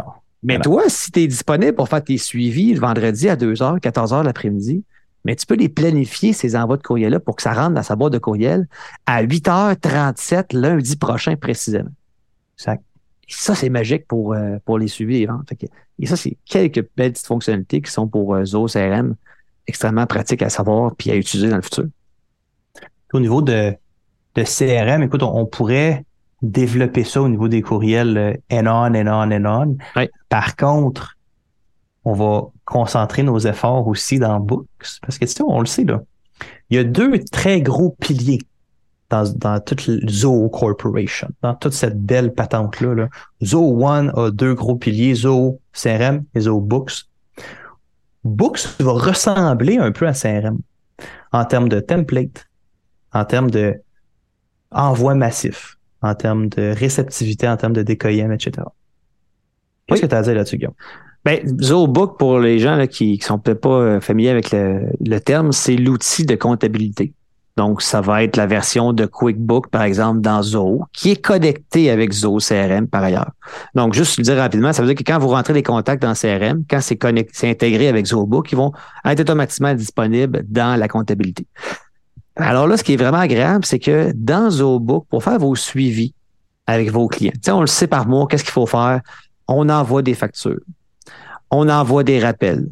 Mais 0.41 0.59
toi, 0.59 0.83
si 0.87 1.11
tu 1.11 1.21
es 1.21 1.27
disponible 1.27 1.75
pour 1.75 1.89
faire 1.89 2.03
tes 2.03 2.17
suivis 2.17 2.73
le 2.73 2.79
vendredi 2.79 3.29
à 3.29 3.35
2 3.35 3.61
heures, 3.61 3.79
14 3.79 4.13
heures 4.13 4.23
l'après-midi, 4.23 4.83
mais 5.25 5.35
tu 5.35 5.45
peux 5.45 5.55
les 5.55 5.69
planifier, 5.69 6.33
ces 6.33 6.55
envois 6.55 6.77
de 6.77 6.81
courriel-là, 6.81 7.19
pour 7.19 7.35
que 7.35 7.43
ça 7.43 7.53
rentre 7.53 7.75
dans 7.75 7.83
sa 7.83 7.95
boîte 7.95 8.13
de 8.13 8.17
courriel 8.17 8.67
à 9.05 9.23
8h37 9.23 10.57
lundi 10.57 10.95
prochain 10.95 11.35
précisément. 11.35 11.91
Ça, 12.57 12.77
ça 13.27 13.55
c'est 13.55 13.69
magique 13.69 14.07
pour, 14.07 14.33
euh, 14.33 14.57
pour 14.65 14.77
les 14.77 14.87
suivis 14.87 15.19
des 15.19 15.25
ventes. 15.25 15.51
Et 15.99 16.05
ça, 16.05 16.15
c'est 16.15 16.37
quelques 16.45 16.85
belles 16.95 17.13
petites 17.13 17.27
fonctionnalités 17.27 17.81
qui 17.81 17.91
sont 17.91 18.07
pour 18.07 18.35
euh, 18.35 18.45
Zoho 18.45 18.67
CRM 18.67 19.15
extrêmement 19.67 20.05
pratiques 20.05 20.41
à 20.41 20.49
savoir 20.49 20.95
puis 20.95 21.11
à 21.11 21.15
utiliser 21.15 21.49
dans 21.49 21.57
le 21.57 21.61
futur. 21.61 21.85
Au 23.13 23.19
niveau 23.19 23.41
de, 23.41 23.75
de 24.35 24.43
CRM, 24.43 25.03
écoute, 25.03 25.23
on, 25.23 25.45
pourrait 25.45 26.03
développer 26.41 27.03
ça 27.03 27.21
au 27.21 27.29
niveau 27.29 27.47
des 27.47 27.61
courriels 27.61 28.17
euh, 28.17 28.33
and 28.51 28.67
on, 28.67 28.95
and 28.95 29.07
on, 29.07 29.31
and 29.31 29.77
on. 29.95 30.07
Par 30.29 30.55
contre, 30.55 31.17
on 32.05 32.13
va 32.13 32.47
concentrer 32.65 33.23
nos 33.23 33.39
efforts 33.39 33.87
aussi 33.87 34.19
dans 34.19 34.39
Books. 34.39 34.67
Parce 35.01 35.17
que, 35.17 35.25
tu 35.25 35.31
sais, 35.31 35.43
on 35.45 35.59
le 35.59 35.65
sait, 35.65 35.85
là. 35.85 36.01
Il 36.69 36.75
y 36.75 36.79
a 36.79 36.83
deux 36.83 37.19
très 37.31 37.61
gros 37.61 37.95
piliers 37.99 38.39
dans, 39.13 39.31
dans 39.35 39.59
toute 39.59 39.89
Zoho 40.09 40.49
Corporation, 40.49 41.29
dans 41.41 41.53
toute 41.53 41.73
cette 41.73 41.99
belle 42.01 42.33
patente-là. 42.33 42.95
Là. 42.95 43.09
Zoho 43.43 43.85
One 43.85 44.11
a 44.15 44.31
deux 44.31 44.53
gros 44.55 44.75
piliers, 44.75 45.13
Zoho 45.13 45.59
CRM 45.73 46.23
et 46.33 46.41
Zoho 46.41 46.59
Books. 46.59 47.05
Books 48.23 48.61
va 48.79 48.93
ressembler 48.93 49.77
un 49.77 49.91
peu 49.91 50.07
à 50.07 50.13
CRM 50.13 50.59
en 51.31 51.45
termes 51.45 51.69
de 51.69 51.79
template, 51.79 52.47
en 53.13 53.25
termes 53.25 53.51
de 53.51 53.75
envoi 54.71 55.13
massif, 55.13 55.77
en 56.01 56.15
termes 56.15 56.49
de 56.49 56.73
réceptivité, 56.75 57.47
en 57.47 57.57
termes 57.57 57.73
de 57.73 57.83
DKIM, 57.83 58.31
etc. 58.31 58.63
Qu'est-ce 59.87 60.01
que 60.01 60.07
tu 60.07 60.15
as 60.15 60.19
à 60.19 60.21
dire 60.23 60.35
là-dessus, 60.35 60.57
Guillaume? 60.57 60.73
Ben, 61.25 61.39
ZoBook, 61.61 62.17
pour 62.17 62.39
les 62.39 62.59
gens 62.59 62.75
là, 62.75 62.87
qui 62.87 63.17
ne 63.17 63.23
sont 63.23 63.39
peut-être 63.39 63.61
pas 63.61 63.69
euh, 63.69 64.01
familiers 64.01 64.31
avec 64.31 64.51
le, 64.51 65.19
terme, 65.19 65.51
c'est 65.51 65.75
l'outil 65.75 66.25
de 66.25 66.35
comptabilité. 66.35 67.13
Donc, 67.55 67.81
ça 67.83 68.01
va 68.01 68.23
être 68.23 68.35
la 68.35 68.47
version 68.47 68.93
de 68.93 69.05
QuickBook, 69.05 69.69
par 69.69 69.83
exemple, 69.83 70.21
dans 70.21 70.41
Zoho, 70.41 70.85
qui 70.91 71.11
est 71.11 71.21
connecté 71.21 71.91
avec 71.91 72.11
Zoho 72.11 72.39
CRM 72.39 72.87
par 72.87 73.03
ailleurs. 73.03 73.31
Donc, 73.75 73.93
juste 73.93 74.17
le 74.17 74.23
dire 74.23 74.37
rapidement, 74.37 74.73
ça 74.73 74.81
veut 74.81 74.87
dire 74.87 74.95
que 74.95 75.03
quand 75.03 75.19
vous 75.19 75.27
rentrez 75.27 75.53
les 75.53 75.61
contacts 75.61 76.01
dans 76.01 76.13
CRM, 76.13 76.63
quand 76.67 76.81
c'est 76.81 76.95
connecté, 76.95 77.49
intégré 77.49 77.87
avec 77.87 78.07
ZoBook, 78.07 78.51
ils 78.51 78.55
vont 78.55 78.71
être 79.05 79.19
automatiquement 79.19 79.73
disponibles 79.75 80.43
dans 80.47 80.79
la 80.79 80.87
comptabilité. 80.87 81.45
Alors 82.35 82.67
là, 82.67 82.77
ce 82.77 82.83
qui 82.83 82.93
est 82.93 82.97
vraiment 82.97 83.19
agréable, 83.19 83.65
c'est 83.65 83.79
que 83.79 84.11
dans 84.15 84.49
ZoBook, 84.49 85.05
pour 85.09 85.23
faire 85.23 85.37
vos 85.37 85.55
suivis 85.55 86.15
avec 86.65 86.89
vos 86.91 87.07
clients, 87.07 87.33
on 87.49 87.61
le 87.61 87.67
sait 87.67 87.87
par 87.87 88.07
mois, 88.07 88.25
qu'est-ce 88.27 88.43
qu'il 88.43 88.53
faut 88.53 88.65
faire? 88.65 89.01
On 89.47 89.69
envoie 89.69 90.01
des 90.01 90.15
factures 90.15 90.59
on 91.53 91.69
envoie 91.69 92.03
des 92.03 92.19
rappels, 92.19 92.67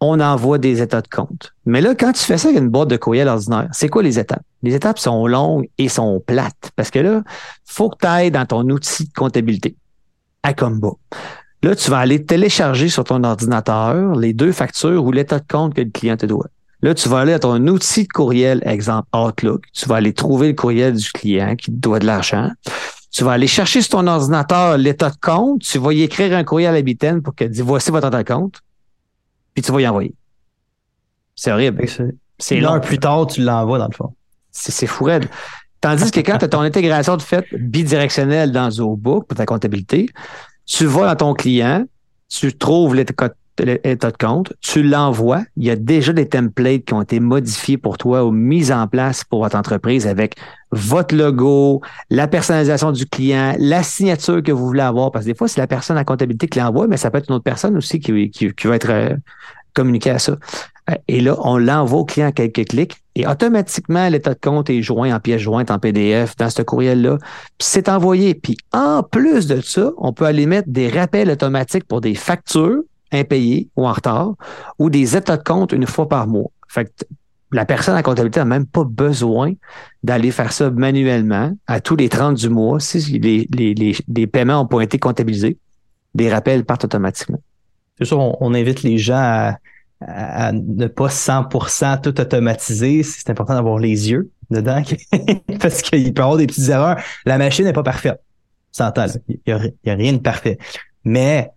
on 0.00 0.18
envoie 0.18 0.58
des 0.58 0.80
états 0.80 1.02
de 1.02 1.08
compte. 1.08 1.52
Mais 1.66 1.80
là, 1.80 1.94
quand 1.94 2.12
tu 2.12 2.24
fais 2.24 2.38
ça 2.38 2.48
avec 2.48 2.60
une 2.60 2.68
boîte 2.68 2.88
de 2.88 2.96
courriel 2.96 3.28
ordinaire, 3.28 3.68
c'est 3.72 3.88
quoi 3.88 4.02
les 4.02 4.18
étapes? 4.18 4.42
Les 4.62 4.74
étapes 4.74 4.98
sont 4.98 5.26
longues 5.26 5.68
et 5.78 5.88
sont 5.88 6.22
plates 6.26 6.70
parce 6.74 6.90
que 6.90 6.98
là, 6.98 7.22
faut 7.64 7.90
que 7.90 7.98
tu 8.00 8.06
ailles 8.06 8.30
dans 8.30 8.46
ton 8.46 8.68
outil 8.70 9.04
de 9.04 9.12
comptabilité 9.12 9.76
à 10.42 10.54
Combo. 10.54 10.98
Là, 11.62 11.76
tu 11.76 11.90
vas 11.90 11.98
aller 11.98 12.24
télécharger 12.24 12.88
sur 12.88 13.04
ton 13.04 13.22
ordinateur 13.22 14.16
les 14.16 14.32
deux 14.32 14.52
factures 14.52 15.04
ou 15.04 15.12
l'état 15.12 15.38
de 15.38 15.44
compte 15.46 15.74
que 15.74 15.82
le 15.82 15.90
client 15.90 16.16
te 16.16 16.24
doit. 16.24 16.46
Là, 16.82 16.94
tu 16.94 17.10
vas 17.10 17.18
aller 17.18 17.34
à 17.34 17.38
ton 17.38 17.66
outil 17.66 18.04
de 18.04 18.08
courriel, 18.08 18.62
exemple 18.64 19.08
Outlook. 19.14 19.64
Tu 19.74 19.86
vas 19.86 19.96
aller 19.96 20.14
trouver 20.14 20.48
le 20.48 20.54
courriel 20.54 20.94
du 20.94 21.12
client 21.12 21.54
qui 21.56 21.70
te 21.70 21.76
doit 21.76 21.98
de 21.98 22.06
l'argent. 22.06 22.50
Tu 23.12 23.24
vas 23.24 23.32
aller 23.32 23.46
chercher 23.46 23.82
sur 23.82 23.90
ton 23.90 24.06
ordinateur 24.06 24.78
l'état 24.78 25.10
de 25.10 25.16
compte, 25.20 25.60
tu 25.60 25.78
vas 25.78 25.92
y 25.92 26.02
écrire 26.02 26.34
un 26.34 26.44
courrier 26.44 26.68
à 26.68 26.72
l'habitaine 26.72 27.20
pour 27.20 27.34
qu'elle 27.34 27.50
dise 27.50 27.62
voici 27.62 27.90
votre 27.90 28.06
état 28.06 28.22
de 28.22 28.28
compte, 28.32 28.60
puis 29.54 29.62
tu 29.62 29.72
vas 29.72 29.80
y 29.80 29.88
envoyer. 29.88 30.14
C'est 31.34 31.52
horrible. 31.52 31.84
C'est 32.38 32.56
Une 32.56 32.64
heure 32.64 32.80
plus 32.80 32.98
tard, 32.98 33.26
tu 33.26 33.42
l'envoies 33.42 33.78
dans 33.78 33.88
le 33.88 33.94
fond. 33.94 34.14
C'est 34.50 34.86
fou 34.86 35.04
raide. 35.04 35.28
Tandis 35.80 36.10
que 36.10 36.20
quand 36.20 36.38
tu 36.38 36.44
as 36.44 36.48
ton 36.48 36.60
intégration 36.60 37.16
de 37.16 37.22
fait 37.22 37.46
bidirectionnelle 37.52 38.52
dans 38.52 38.70
ZoBook 38.70 39.26
pour 39.26 39.36
ta 39.36 39.46
comptabilité, 39.46 40.08
tu 40.66 40.84
vas 40.84 41.06
dans 41.06 41.16
ton 41.16 41.34
client, 41.34 41.84
tu 42.28 42.56
trouves 42.56 42.94
l'état 42.94 43.30
l'état 43.62 44.10
de 44.10 44.16
compte, 44.16 44.52
tu 44.60 44.82
l'envoies. 44.82 45.42
Il 45.56 45.64
y 45.64 45.70
a 45.70 45.76
déjà 45.76 46.12
des 46.12 46.28
templates 46.28 46.84
qui 46.84 46.94
ont 46.94 47.02
été 47.02 47.20
modifiés 47.20 47.78
pour 47.78 47.98
toi 47.98 48.24
ou 48.24 48.30
mis 48.30 48.72
en 48.72 48.86
place 48.86 49.24
pour 49.24 49.42
votre 49.42 49.56
entreprise 49.56 50.06
avec 50.06 50.36
votre 50.72 51.14
logo, 51.14 51.80
la 52.10 52.28
personnalisation 52.28 52.92
du 52.92 53.06
client, 53.06 53.54
la 53.58 53.82
signature 53.82 54.42
que 54.42 54.52
vous 54.52 54.66
voulez 54.66 54.82
avoir. 54.82 55.10
Parce 55.10 55.24
que 55.24 55.30
des 55.30 55.36
fois, 55.36 55.48
c'est 55.48 55.60
la 55.60 55.66
personne 55.66 55.96
à 55.96 56.04
comptabilité 56.04 56.48
qui 56.48 56.58
l'envoie, 56.58 56.86
mais 56.86 56.96
ça 56.96 57.10
peut 57.10 57.18
être 57.18 57.28
une 57.28 57.36
autre 57.36 57.44
personne 57.44 57.76
aussi 57.76 57.98
qui, 57.98 58.12
va 58.64 58.76
être 58.76 58.90
euh, 58.90 59.16
communiquée 59.74 60.10
à 60.10 60.18
ça. 60.18 60.36
Euh, 60.90 60.94
et 61.08 61.20
là, 61.20 61.36
on 61.40 61.58
l'envoie 61.58 62.00
au 62.00 62.04
client 62.04 62.28
à 62.28 62.32
quelques 62.32 62.68
clics 62.68 62.96
et 63.16 63.26
automatiquement, 63.26 64.08
l'état 64.08 64.34
de 64.34 64.38
compte 64.40 64.70
est 64.70 64.82
joint 64.82 65.14
en 65.14 65.20
pièce 65.20 65.42
jointe, 65.42 65.70
en 65.70 65.78
PDF, 65.78 66.36
dans 66.36 66.48
ce 66.48 66.62
courriel-là. 66.62 67.18
C'est 67.58 67.88
envoyé. 67.88 68.34
Puis 68.34 68.56
en 68.72 69.02
plus 69.02 69.46
de 69.46 69.60
ça, 69.60 69.90
on 69.98 70.12
peut 70.12 70.24
aller 70.24 70.46
mettre 70.46 70.68
des 70.68 70.88
rappels 70.88 71.30
automatiques 71.30 71.84
pour 71.84 72.00
des 72.00 72.14
factures 72.14 72.82
impayés 73.12 73.68
ou 73.76 73.86
en 73.86 73.92
retard, 73.92 74.34
ou 74.78 74.90
des 74.90 75.16
états 75.16 75.36
de 75.36 75.42
compte 75.42 75.72
une 75.72 75.86
fois 75.86 76.08
par 76.08 76.26
mois. 76.26 76.50
Fait 76.68 76.84
que 76.84 77.04
la 77.52 77.66
personne 77.66 77.96
à 77.96 78.02
comptabilité 78.02 78.40
n'a 78.40 78.44
même 78.44 78.66
pas 78.66 78.84
besoin 78.84 79.52
d'aller 80.02 80.30
faire 80.30 80.52
ça 80.52 80.70
manuellement 80.70 81.52
à 81.66 81.80
tous 81.80 81.96
les 81.96 82.08
30 82.08 82.36
du 82.36 82.48
mois. 82.48 82.78
Si 82.78 83.18
les, 83.18 83.48
les, 83.52 83.74
les, 84.06 84.26
paiements 84.26 84.60
ont 84.60 84.66
pas 84.66 84.82
été 84.82 84.98
comptabilisés, 84.98 85.58
des 86.14 86.30
rappels 86.30 86.64
partent 86.64 86.84
automatiquement. 86.84 87.40
C'est 87.98 88.04
sûr, 88.04 88.18
on, 88.18 88.54
invite 88.54 88.82
les 88.82 88.98
gens 88.98 89.56
à, 90.00 90.52
ne 90.52 90.86
pas 90.86 91.08
100% 91.08 92.00
tout 92.00 92.20
automatiser. 92.20 93.02
C'est 93.02 93.28
important 93.30 93.54
d'avoir 93.54 93.78
les 93.78 94.10
yeux 94.10 94.30
dedans 94.50 94.82
parce 95.60 95.82
qu'il 95.82 96.14
peut 96.14 96.20
y 96.20 96.24
avoir 96.24 96.36
des 96.36 96.46
petites 96.46 96.68
erreurs. 96.68 96.98
La 97.26 97.36
machine 97.36 97.64
n'est 97.64 97.72
pas 97.72 97.82
parfaite. 97.82 98.20
S'entend, 98.72 99.06
il 99.28 99.38
n'y 99.46 99.52
a, 99.52 99.56
a, 99.56 99.94
rien 99.96 100.12
de 100.12 100.18
parfait. 100.18 100.56
Mais 101.04 101.50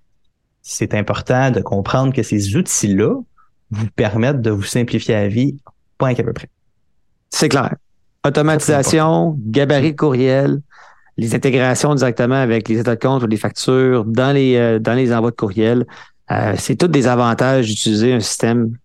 c'est 0.64 0.96
important 0.96 1.52
de 1.52 1.60
comprendre 1.60 2.14
que 2.14 2.24
ces 2.24 2.56
outils-là 2.56 3.16
vous 3.70 3.88
permettent 3.96 4.42
de 4.42 4.50
vous 4.50 4.64
simplifier 4.64 5.14
la 5.14 5.28
vie, 5.28 5.58
point 5.98 6.14
qu'à 6.16 6.24
peu 6.24 6.34
près. 6.34 6.50
C'est 7.30 7.50
clair. 7.50 7.76
Automatisation, 8.26 9.36
gabarit 9.40 9.92
de 9.92 9.98
courriel, 9.98 10.62
les 11.18 11.36
intégrations 11.36 11.94
directement 11.94 12.36
avec 12.36 12.70
les 12.70 12.80
états 12.80 12.96
de 12.96 13.00
compte 13.00 13.24
ou 13.24 13.28
les 13.28 13.38
factures 13.38 14.06
dans 14.06 14.32
les, 14.32 14.56
euh, 14.56 14.80
dans 14.80 14.94
les 14.94 15.14
envois 15.14 15.32
de 15.32 15.36
courriel. 15.36 15.86
Euh, 16.32 16.54
c'est 16.58 16.78
tous 16.78 16.88
des 16.88 17.08
avantages 17.08 17.68
d'utiliser 17.68 18.14
un 18.14 18.22
système 18.22 18.78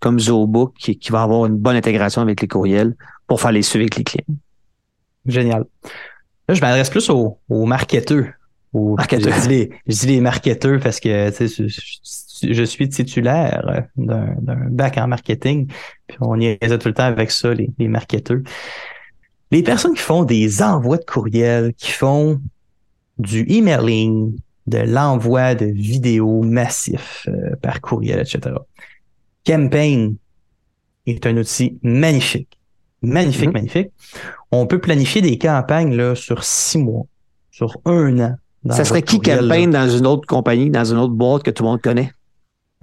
comme 0.00 0.20
ZooBook 0.20 0.74
qui, 0.78 0.96
qui, 0.96 1.10
va 1.10 1.22
avoir 1.22 1.46
une 1.46 1.56
bonne 1.56 1.76
intégration 1.76 2.22
avec 2.22 2.40
les 2.40 2.48
courriels 2.48 2.94
pour 3.26 3.40
faire 3.40 3.52
les 3.52 3.62
suivis 3.62 3.84
avec 3.84 3.96
les 3.96 4.04
clients. 4.04 4.36
Génial. 5.26 5.64
Là, 6.48 6.54
je 6.54 6.60
m'adresse 6.60 6.90
plus 6.90 7.10
aux, 7.10 7.38
aux 7.48 7.66
marketeurs 7.66 8.26
je 8.74 9.42
dis, 9.42 9.48
les, 9.48 9.70
je 9.86 10.00
dis 10.00 10.06
les 10.06 10.20
marketeurs 10.20 10.80
parce 10.80 11.00
que 11.00 11.30
je, 11.30 12.64
suis 12.64 12.88
titulaire 12.88 13.86
d'un 13.96 14.68
bac 14.70 14.98
en 14.98 15.06
marketing. 15.06 15.68
Puis 16.06 16.18
on 16.20 16.38
y 16.40 16.46
est 16.46 16.78
tout 16.78 16.88
le 16.88 16.94
temps 16.94 17.04
avec 17.04 17.30
ça, 17.30 17.54
les, 17.54 17.70
les 17.78 17.88
marketeurs. 17.88 18.40
Les 19.50 19.62
personnes 19.62 19.94
qui 19.94 20.02
font 20.02 20.24
des 20.24 20.62
envois 20.62 20.96
de 20.96 21.04
courriel, 21.04 21.74
qui 21.74 21.92
font 21.92 22.40
du 23.18 23.46
emailing, 23.48 24.36
de 24.66 24.78
l'envoi 24.78 25.54
de 25.54 25.66
vidéos 25.66 26.42
massifs 26.42 27.28
euh, 27.28 27.54
par 27.62 27.80
courriel, 27.80 28.20
etc. 28.20 28.56
Campaign 29.46 30.16
est 31.06 31.26
un 31.26 31.36
outil 31.36 31.78
magnifique. 31.82 32.58
Magnifique, 33.02 33.50
mm-hmm. 33.50 33.52
magnifique. 33.52 33.88
On 34.50 34.66
peut 34.66 34.80
planifier 34.80 35.20
des 35.20 35.36
campagnes 35.36 35.94
là, 35.94 36.14
sur 36.14 36.42
six 36.44 36.78
mois, 36.78 37.06
sur 37.50 37.76
un 37.84 38.18
an, 38.20 38.36
ça 38.70 38.84
serait 38.84 39.02
qui 39.02 39.20
Campaign 39.20 39.70
dans 39.70 39.88
une 39.88 40.06
autre 40.06 40.26
compagnie, 40.26 40.70
dans 40.70 40.84
une 40.84 40.98
autre 40.98 41.12
boîte 41.12 41.42
que 41.42 41.50
tout 41.50 41.62
le 41.62 41.70
monde 41.70 41.80
connaît? 41.80 42.10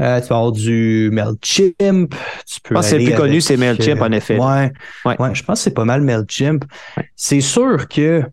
Euh, 0.02 0.20
tu 0.20 0.28
vas 0.28 0.38
avoir 0.38 0.52
du 0.52 1.10
MailChimp. 1.12 2.16
Tu 2.48 2.62
peux 2.64 2.76
ah, 2.76 2.82
c'est 2.82 2.98
le 2.98 3.06
plus 3.06 3.16
connu, 3.16 3.42
c'est 3.42 3.58
MailChimp, 3.58 4.02
en 4.02 4.12
effet. 4.12 4.40
Ouais, 4.40 4.72
ouais. 5.06 5.16
je 5.34 5.44
pense 5.44 5.60
que 5.60 5.64
c'est 5.64 5.74
pas 5.74 5.86
mal 5.86 6.02
MailChimp. 6.02 6.66
C'est 7.16 7.42
sûr 7.42 7.88
que 7.88 8.24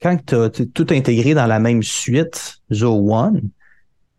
quand 0.00 0.18
tu 0.24 0.34
as 0.34 0.48
tout 0.48 0.86
intégré 0.90 1.34
dans 1.34 1.46
la 1.46 1.58
même 1.58 1.82
suite, 1.82 2.56
Zoho 2.72 3.14
One, 3.14 3.42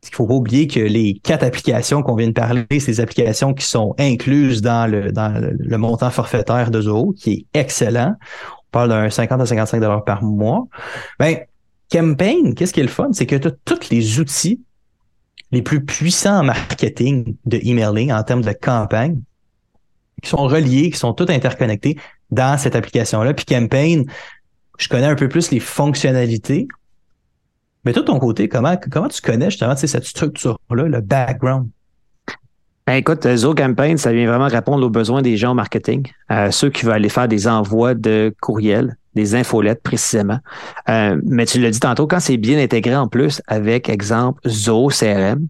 il 0.03 0.15
faut 0.15 0.27
pas 0.27 0.33
oublier 0.33 0.67
que 0.67 0.79
les 0.79 1.19
quatre 1.23 1.43
applications 1.43 2.03
qu'on 2.03 2.15
vient 2.15 2.27
de 2.27 2.33
parler, 2.33 2.65
c'est 2.69 2.91
des 2.91 2.99
applications 2.99 3.53
qui 3.53 3.65
sont 3.65 3.95
incluses 3.97 4.61
dans 4.61 4.89
le, 4.89 5.11
dans 5.11 5.33
le 5.41 5.77
montant 5.77 6.09
forfaitaire 6.11 6.71
de 6.71 6.81
Zoho, 6.81 7.13
qui 7.17 7.47
est 7.53 7.59
excellent. 7.59 8.15
On 8.43 8.71
parle 8.71 8.89
d'un 8.89 9.09
50 9.09 9.41
à 9.41 9.45
55 9.45 9.79
dollars 9.79 10.03
par 10.03 10.23
mois. 10.23 10.67
Ben, 11.19 11.37
Campaign, 11.91 12.55
qu'est-ce 12.55 12.73
qui 12.73 12.79
est 12.79 12.83
le 12.83 12.89
fun? 12.89 13.09
C'est 13.13 13.25
que 13.25 13.35
tu 13.35 13.47
as 13.47 13.51
tous 13.65 13.89
les 13.89 14.19
outils 14.19 14.61
les 15.51 15.61
plus 15.61 15.85
puissants 15.85 16.39
en 16.39 16.43
marketing 16.43 17.35
de 17.45 17.59
emailing 17.63 18.11
en 18.11 18.23
termes 18.23 18.41
de 18.41 18.53
campagne 18.53 19.21
qui 20.21 20.29
sont 20.29 20.37
reliés, 20.37 20.89
qui 20.89 20.97
sont 20.97 21.13
tous 21.13 21.29
interconnectés 21.29 21.97
dans 22.31 22.57
cette 22.57 22.75
application-là. 22.75 23.33
Puis 23.33 23.45
Campaign, 23.45 24.05
je 24.79 24.87
connais 24.87 25.05
un 25.05 25.15
peu 25.15 25.29
plus 25.29 25.51
les 25.51 25.59
fonctionnalités. 25.59 26.67
Mais 27.85 27.93
toi, 27.93 28.01
de 28.01 28.07
ton 28.07 28.19
côté, 28.19 28.47
comment, 28.49 28.75
comment 28.89 29.09
tu 29.09 29.21
connais 29.21 29.51
justement 29.51 29.75
cette 29.75 30.05
structure-là, 30.05 30.83
le 30.83 31.01
background? 31.01 31.69
Ben, 32.87 32.95
écoute, 32.95 33.27
Zo 33.35 33.53
Campaign, 33.53 33.97
ça 33.97 34.11
vient 34.11 34.27
vraiment 34.27 34.47
répondre 34.47 34.85
aux 34.85 34.89
besoins 34.89 35.21
des 35.21 35.37
gens 35.37 35.51
au 35.51 35.55
marketing, 35.55 36.05
euh, 36.31 36.51
ceux 36.51 36.69
qui 36.69 36.83
veulent 36.85 36.95
aller 36.95 37.09
faire 37.09 37.27
des 37.27 37.47
envois 37.47 37.93
de 37.93 38.33
courriels, 38.41 38.97
des 39.15 39.35
infolettes 39.35 39.81
précisément. 39.83 40.39
Euh, 40.89 41.19
mais 41.23 41.45
tu 41.45 41.59
l'as 41.59 41.71
dit 41.71 41.79
tantôt, 41.79 42.07
quand 42.07 42.19
c'est 42.19 42.37
bien 42.37 42.61
intégré 42.61 42.95
en 42.95 43.07
plus 43.07 43.41
avec, 43.47 43.89
exemple, 43.89 44.41
Zo 44.47 44.87
CRM. 44.87 45.47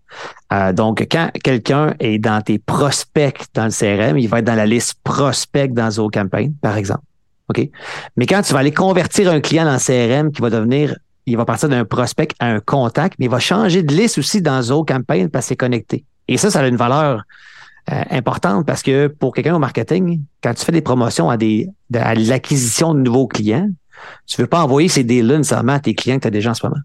Euh, 0.52 0.74
donc, 0.74 1.06
quand 1.10 1.30
quelqu'un 1.44 1.96
est 2.00 2.20
dans 2.20 2.42
tes 2.42 2.60
prospects 2.60 3.46
dans 3.54 3.66
le 3.66 3.72
CRM, 3.72 4.18
il 4.18 4.28
va 4.28 4.40
être 4.40 4.46
dans 4.46 4.56
la 4.56 4.66
liste 4.66 4.96
prospect 5.04 5.70
dans 5.70 5.90
Zo 5.92 6.10
Campaign, 6.10 6.54
par 6.62 6.78
exemple. 6.78 7.04
OK? 7.50 7.70
Mais 8.16 8.26
quand 8.26 8.42
tu 8.42 8.54
vas 8.54 8.60
aller 8.60 8.72
convertir 8.72 9.32
un 9.32 9.42
client 9.42 9.66
dans 9.66 9.74
le 9.74 9.80
CRM 9.80 10.32
qui 10.32 10.42
va 10.42 10.50
devenir 10.50 10.96
il 11.26 11.38
va 11.38 11.46
partir 11.46 11.70
d'un 11.70 11.86
prospect 11.86 12.30
à 12.40 12.48
un 12.48 12.60
contact, 12.60 13.16
mais 13.20 13.26
il 13.26 13.32
va 13.32 13.40
changer 13.40 13.84
de 13.84 13.94
liste 13.94 14.18
aussi 14.18 14.42
dans 14.42 14.62
Zo 14.62 14.84
Campaign 14.84 15.30
parce 15.30 15.46
que 15.46 15.50
c'est 15.50 15.56
connecté. 15.56 16.04
Et 16.28 16.38
ça, 16.38 16.50
ça 16.50 16.60
a 16.60 16.68
une 16.68 16.76
valeur 16.76 17.24
euh, 17.92 18.04
importante 18.12 18.66
parce 18.66 18.82
que 18.82 19.08
pour 19.08 19.34
quelqu'un 19.34 19.56
au 19.56 19.60
marketing, 19.60 20.22
quand 20.42 20.54
tu 20.54 20.64
fais 20.64 20.72
des 20.72 20.82
promotions 20.82 21.30
à, 21.30 21.38
des, 21.38 21.68
à 21.94 22.16
l'acquisition 22.16 22.94
de 22.94 23.00
nouveaux 23.00 23.28
clients, 23.28 23.70
tu 24.26 24.40
ne 24.40 24.44
veux 24.44 24.50
pas 24.50 24.64
envoyer 24.64 24.88
ces 24.88 25.04
deals-là 25.04 25.38
nécessairement 25.38 25.74
à 25.74 25.80
tes 25.80 25.94
clients 25.94 26.18
que 26.18 26.22
tu 26.22 26.28
as 26.28 26.32
déjà 26.32 26.52
en 26.52 26.54
ce 26.54 26.66
moment. 26.66 26.80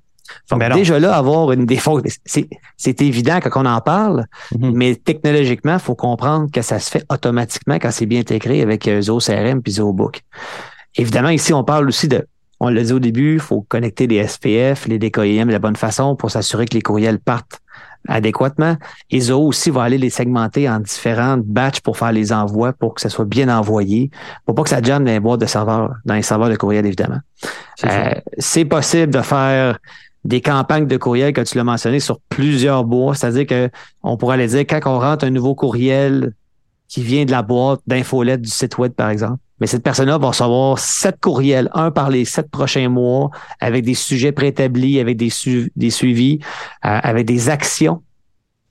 Donc, 0.51 0.61
ben 0.61 0.75
déjà 0.75 0.99
là, 0.99 1.17
avoir 1.17 1.53
une 1.53 1.67
défaut, 1.67 2.03
c'est 2.27 3.03
évident 3.03 3.39
quand 3.41 3.63
on 3.63 3.67
en 3.67 3.81
parle, 3.81 4.27
mm-hmm. 4.53 4.73
mais 4.75 4.95
technologiquement, 4.97 5.75
il 5.75 5.81
faut 5.81 5.95
comprendre 5.95 6.51
que 6.51 6.63
ça 6.63 6.79
se 6.79 6.91
fait 6.91 7.05
automatiquement 7.11 7.77
quand 7.77 7.91
c'est 7.91 8.07
bien 8.07 8.21
intégré 8.21 8.61
avec 8.61 8.87
euh, 8.89 9.01
Zo 9.01 9.19
CRM 9.19 9.63
puis 9.63 9.75
ZooBook. 9.75 10.21
Évidemment, 10.97 11.31
ici, 11.31 11.53
on 11.53 11.65
parle 11.65 11.89
aussi 11.89 12.09
de, 12.09 12.27
on 12.61 12.69
l'a 12.69 12.83
dit 12.83 12.93
au 12.93 12.99
début, 12.99 13.35
il 13.35 13.41
faut 13.41 13.63
connecter 13.69 14.07
les 14.07 14.27
SPF, 14.27 14.87
les 14.87 14.99
DKIM 14.99 15.47
de 15.47 15.53
la 15.53 15.59
bonne 15.59 15.77
façon 15.77 16.17
pour 16.17 16.31
s'assurer 16.31 16.67
que 16.67 16.75
les 16.75 16.83
courriels 16.83 17.21
partent 17.21 17.61
adéquatement. 18.07 18.77
Et 19.11 19.21
Zoho 19.21 19.49
aussi 19.49 19.71
va 19.71 19.83
aller 19.83 19.99
les 19.99 20.11
segmenter 20.11 20.69
en 20.69 20.81
différentes 20.81 21.45
batchs 21.45 21.81
pour 21.81 21.97
faire 21.97 22.13
les 22.13 22.33
envois, 22.33 22.73
pour 22.73 22.95
que 22.95 23.01
ça 23.01 23.09
soit 23.09 23.25
bien 23.25 23.49
envoyé, 23.49 24.11
pour 24.47 24.55
pas 24.55 24.63
que 24.63 24.71
ça 24.71 24.83
jamme 24.83 25.05
dans 25.05 25.13
les 25.13 25.21
boîtes 25.21 25.41
de 25.41 25.47
serveurs, 25.47 25.95
dans 26.05 26.15
les 26.15 26.23
serveurs 26.23 26.49
de 26.49 26.57
courriel, 26.57 26.87
évidemment. 26.87 27.21
C'est 28.39 28.65
euh, 28.65 28.69
possible 28.69 29.13
de 29.13 29.21
faire 29.21 29.79
des 30.25 30.41
campagnes 30.41 30.87
de 30.87 30.97
courriel, 30.97 31.33
que 31.33 31.41
tu 31.41 31.57
l'as 31.57 31.65
mentionné, 31.65 32.01
sur 32.01 32.21
plusieurs 32.29 32.85
boîtes. 32.85 33.19
C'est-à-dire 33.19 33.47
que 33.47 33.71
on 34.03 34.17
pourrait 34.17 34.35
aller 34.35 34.49
dire 34.49 34.61
quand 34.61 34.81
on 34.87 34.99
rentre 34.99 35.25
un 35.25 35.31
nouveau 35.31 35.55
courriel 35.55 36.33
qui 36.89 37.03
vient 37.03 37.25
de 37.25 37.31
la 37.31 37.43
boîte 37.43 37.81
d'infolette 37.87 38.43
du 38.43 38.51
site 38.51 38.79
web, 38.79 38.93
par 38.93 39.11
exemple. 39.11 39.39
Mais 39.61 39.67
cette 39.67 39.83
personne-là 39.83 40.19
va 40.19 40.29
recevoir 40.29 40.79
sept 40.79 41.19
courriels, 41.21 41.69
un 41.75 41.91
par 41.91 42.11
les 42.11 42.25
sept 42.25 42.51
prochains 42.51 42.89
mois, 42.89 43.31
avec 43.61 43.85
des 43.85 43.95
sujets 43.95 44.33
préétablis, 44.33 45.01
avec 45.01 45.17
des, 45.17 45.31
des 45.75 45.91
suivis, 45.91 46.39
euh, 46.85 47.01
avec 47.03 47.27
des 47.27 47.49
actions 47.49 48.03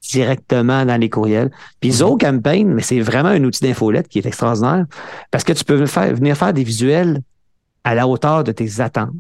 directement 0.10 0.86
dans 0.86 1.00
les 1.00 1.10
courriels. 1.10 1.52
Puis 1.80 1.90
mm 1.92 2.18
Campaign, 2.20 2.74
mais 2.74 2.82
c'est 2.82 3.00
vraiment 3.00 3.30
un 3.30 3.44
outil 3.44 3.64
d'infolette 3.64 4.08
qui 4.08 4.20
est 4.20 4.26
extraordinaire 4.26 4.86
parce 5.32 5.44
que 5.44 5.54
tu 5.54 5.64
peux 5.64 5.86
faire, 5.86 6.14
venir 6.16 6.38
faire 6.38 6.54
des 6.54 6.64
visuels 6.64 7.22
à 7.84 7.96
la 7.96 8.08
hauteur 8.08 8.44
de 8.44 8.52
tes 8.52 8.80
attentes. 8.80 9.12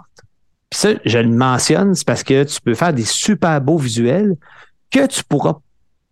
Puis 0.69 0.80
ça, 0.80 0.89
je 1.06 1.17
le 1.17 1.30
mentionne, 1.30 1.95
c'est 1.95 2.06
parce 2.06 2.23
que 2.23 2.43
tu 2.43 2.60
peux 2.62 2.73
faire 2.73 2.93
des 2.93 3.06
super 3.06 3.62
beaux 3.62 3.77
visuels 3.77 4.36
que 4.91 5.06
tu 5.06 5.23
pourras 5.23 5.60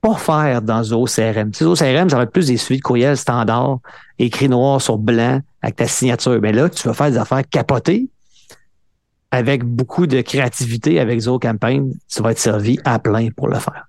pas 0.05 0.15
faire 0.15 0.61
dans 0.61 0.83
Zoho 0.83 1.05
CRM. 1.05 1.51
Zoho 1.53 1.73
CRM, 1.73 2.09
ça 2.09 2.17
va 2.17 2.23
être 2.23 2.31
plus 2.31 2.47
des 2.47 2.57
suites 2.57 2.79
de 2.79 2.83
courriels 2.83 3.17
standards, 3.17 3.79
écrit 4.19 4.47
noir 4.47 4.79
sur 4.79 4.99
blanc, 4.99 5.41
avec 5.63 5.77
ta 5.77 5.87
signature. 5.87 6.39
Mais 6.41 6.53
là, 6.53 6.69
tu 6.69 6.87
vas 6.87 6.93
faire 6.93 7.09
des 7.09 7.17
affaires 7.17 7.41
capotées 7.49 8.07
avec 9.31 9.63
beaucoup 9.63 10.05
de 10.05 10.21
créativité 10.21 10.99
avec 10.99 11.19
Zoho 11.19 11.39
Campaign. 11.39 11.91
Tu 12.07 12.21
vas 12.21 12.31
être 12.31 12.39
servi 12.39 12.77
à 12.85 12.99
plein 12.99 13.29
pour 13.35 13.47
le 13.47 13.57
faire. 13.57 13.87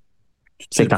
Tu, 0.70 0.88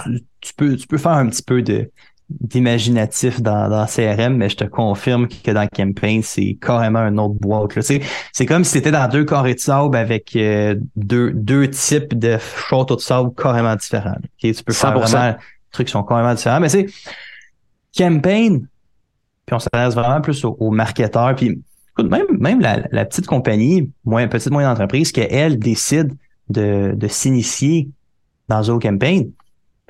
tu, 0.40 0.54
peux, 0.54 0.76
tu 0.76 0.86
peux 0.86 0.98
faire 0.98 1.12
un 1.12 1.28
petit 1.28 1.42
peu 1.42 1.62
de, 1.62 1.90
d'imaginatif 2.30 3.40
dans, 3.40 3.68
dans 3.70 3.86
CRM, 3.86 4.36
mais 4.36 4.50
je 4.50 4.56
te 4.56 4.64
confirme 4.64 5.28
que 5.28 5.50
dans 5.50 5.66
Campaign, 5.66 6.22
c'est 6.22 6.58
carrément 6.60 6.98
un 6.98 7.16
autre 7.16 7.34
boîte. 7.34 7.72
C'est 8.32 8.46
comme 8.46 8.64
si 8.64 8.72
c'était 8.72 8.90
dans 8.90 9.08
deux 9.08 9.24
carrés 9.24 9.54
de 9.54 9.60
sable 9.60 9.96
avec 9.96 10.36
euh, 10.36 10.74
deux, 10.96 11.32
deux 11.32 11.68
types 11.70 12.18
de 12.18 12.36
châteaux 12.68 12.96
de 12.96 13.00
sable 13.00 13.30
carrément 13.34 13.74
différents. 13.76 14.18
Tu 14.38 14.52
peux 14.64 14.72
faire 14.74 14.98
vraiment 14.98 15.32
des 15.32 15.36
trucs 15.72 15.86
qui 15.86 15.92
sont 15.92 16.02
carrément 16.02 16.34
différents. 16.34 16.60
Mais 16.60 16.68
c'est 16.68 16.86
Campaign, 17.96 18.66
puis 19.46 19.54
on 19.54 19.58
s'adresse 19.58 19.94
vraiment 19.94 20.20
plus 20.20 20.44
aux, 20.44 20.70
marketeurs. 20.70 21.34
Puis 21.34 21.62
même, 21.98 22.26
même 22.38 22.60
la, 22.60 22.82
la, 22.92 23.04
petite 23.06 23.26
compagnie, 23.26 23.90
moins, 24.04 24.28
petite 24.28 24.52
moyenne 24.52 24.70
entreprise, 24.70 25.12
qu'elle 25.12 25.58
décide 25.58 26.12
de, 26.50 26.92
de 26.94 27.08
s'initier 27.08 27.88
dans 28.48 28.62
Zoho 28.62 28.78
Campaign, 28.78 29.30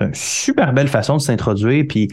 une 0.00 0.14
super 0.14 0.72
belle 0.72 0.88
façon 0.88 1.16
de 1.16 1.22
s'introduire. 1.22 1.84
Puis 1.88 2.08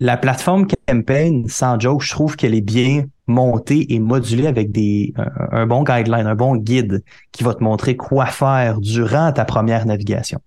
la 0.00 0.16
plateforme 0.16 0.66
Campaign, 0.88 1.48
sans 1.48 1.78
joke, 1.78 2.02
je 2.02 2.10
trouve 2.10 2.36
qu'elle 2.36 2.54
est 2.54 2.60
bien 2.60 3.04
montée 3.26 3.92
et 3.94 4.00
modulée 4.00 4.46
avec 4.46 4.72
des 4.72 5.14
un, 5.52 5.66
bon 5.66 5.84
guideline, 5.84 6.26
un 6.26 6.34
bon 6.34 6.56
guide 6.56 7.04
qui 7.32 7.44
va 7.44 7.54
te 7.54 7.62
montrer 7.62 7.96
quoi 7.96 8.26
faire 8.26 8.80
durant 8.80 9.32
ta 9.32 9.44
première 9.44 9.86
navigation. 9.86 10.40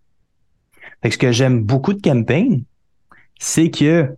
Fait 1.02 1.12
ce 1.12 1.18
que 1.18 1.32
j'aime 1.32 1.62
beaucoup 1.62 1.94
de 1.94 2.02
Campaign, 2.02 2.64
c'est 3.40 3.70
que 3.70 4.16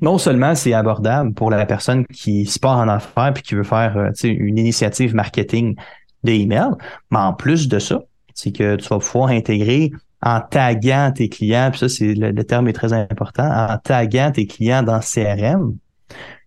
non 0.00 0.18
seulement 0.18 0.54
c'est 0.54 0.72
abordable 0.72 1.34
pour 1.34 1.50
la 1.50 1.64
personne 1.66 2.06
qui 2.06 2.46
se 2.46 2.58
part 2.58 2.78
en 2.78 2.88
affaires 2.88 3.32
puis 3.34 3.42
qui 3.42 3.54
veut 3.54 3.62
faire 3.62 3.96
euh, 3.96 4.10
une 4.22 4.58
initiative 4.58 5.14
marketing 5.14 5.76
d'email, 6.22 6.70
mais 7.10 7.18
en 7.18 7.32
plus 7.32 7.68
de 7.68 7.78
ça, 7.78 8.00
c'est 8.34 8.52
que 8.52 8.76
tu 8.76 8.88
vas 8.88 8.98
pouvoir 8.98 9.28
intégrer 9.28 9.92
en 10.24 10.40
taguant 10.40 11.12
tes 11.12 11.28
clients, 11.28 11.68
puis 11.70 11.80
ça, 11.80 11.88
c'est 11.88 12.14
le, 12.14 12.44
terme 12.44 12.66
est 12.68 12.72
très 12.72 12.92
important, 12.92 13.44
en 13.44 13.76
taguant 13.78 14.32
tes 14.32 14.46
clients 14.46 14.82
dans 14.82 15.00
CRM, 15.00 15.76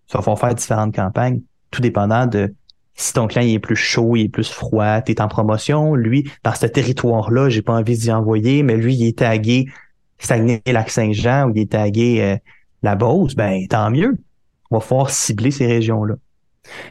tu 0.08 0.18
vas 0.18 0.36
faire 0.36 0.54
différentes 0.54 0.94
campagnes, 0.94 1.40
tout 1.70 1.80
dépendant 1.80 2.26
de 2.26 2.54
si 2.94 3.12
ton 3.12 3.28
client 3.28 3.46
est 3.46 3.60
plus 3.60 3.76
chaud, 3.76 4.16
il 4.16 4.24
est 4.24 4.28
plus 4.28 4.50
froid, 4.50 5.00
tu 5.02 5.12
es 5.12 5.20
en 5.20 5.28
promotion, 5.28 5.94
lui, 5.94 6.28
dans 6.42 6.52
ce 6.52 6.66
territoire-là, 6.66 7.48
j'ai 7.48 7.62
pas 7.62 7.74
envie 7.74 7.96
d'y 7.96 8.10
envoyer, 8.10 8.64
mais 8.64 8.76
lui, 8.76 8.96
il 8.96 9.06
est 9.06 9.18
tagué 9.18 9.66
Saguenay-Lac-Saint-Jean 10.18 11.48
ou 11.48 11.52
il 11.54 11.62
est 11.62 11.72
tagué 11.72 12.20
euh, 12.20 12.36
La 12.82 12.96
Beauce, 12.96 13.36
ben 13.36 13.64
tant 13.68 13.90
mieux. 13.92 14.18
On 14.72 14.78
va 14.78 14.80
pouvoir 14.84 15.10
cibler 15.10 15.52
ces 15.52 15.66
régions-là. 15.66 16.16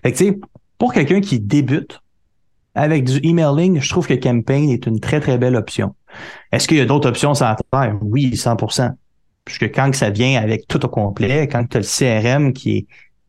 Fait 0.01 0.13
que 0.13 0.17
tu 0.17 0.25
sais, 0.25 0.39
pour 0.77 0.93
quelqu'un 0.93 1.19
qui 1.19 1.41
débute 1.41 1.99
avec 2.73 3.03
du 3.03 3.19
emailing, 3.27 3.81
je 3.81 3.89
trouve 3.89 4.07
que 4.07 4.13
Campaign 4.13 4.69
est 4.69 4.85
une 4.85 5.01
très, 5.01 5.19
très 5.19 5.37
belle 5.37 5.57
option. 5.57 5.93
Est-ce 6.51 6.67
qu'il 6.67 6.77
y 6.77 6.81
a 6.81 6.85
d'autres 6.85 7.09
options 7.09 7.33
sans 7.33 7.55
faire? 7.73 7.97
Oui, 8.01 8.31
100% 8.33 8.91
Puisque 9.45 9.73
quand 9.73 9.93
ça 9.95 10.09
vient 10.09 10.41
avec 10.41 10.67
tout 10.67 10.83
au 10.85 10.89
complet, 10.89 11.47
quand 11.47 11.65
tu 11.69 11.77
as 11.77 11.79
le 11.79 12.21
CRM 12.21 12.53
qui 12.53 12.87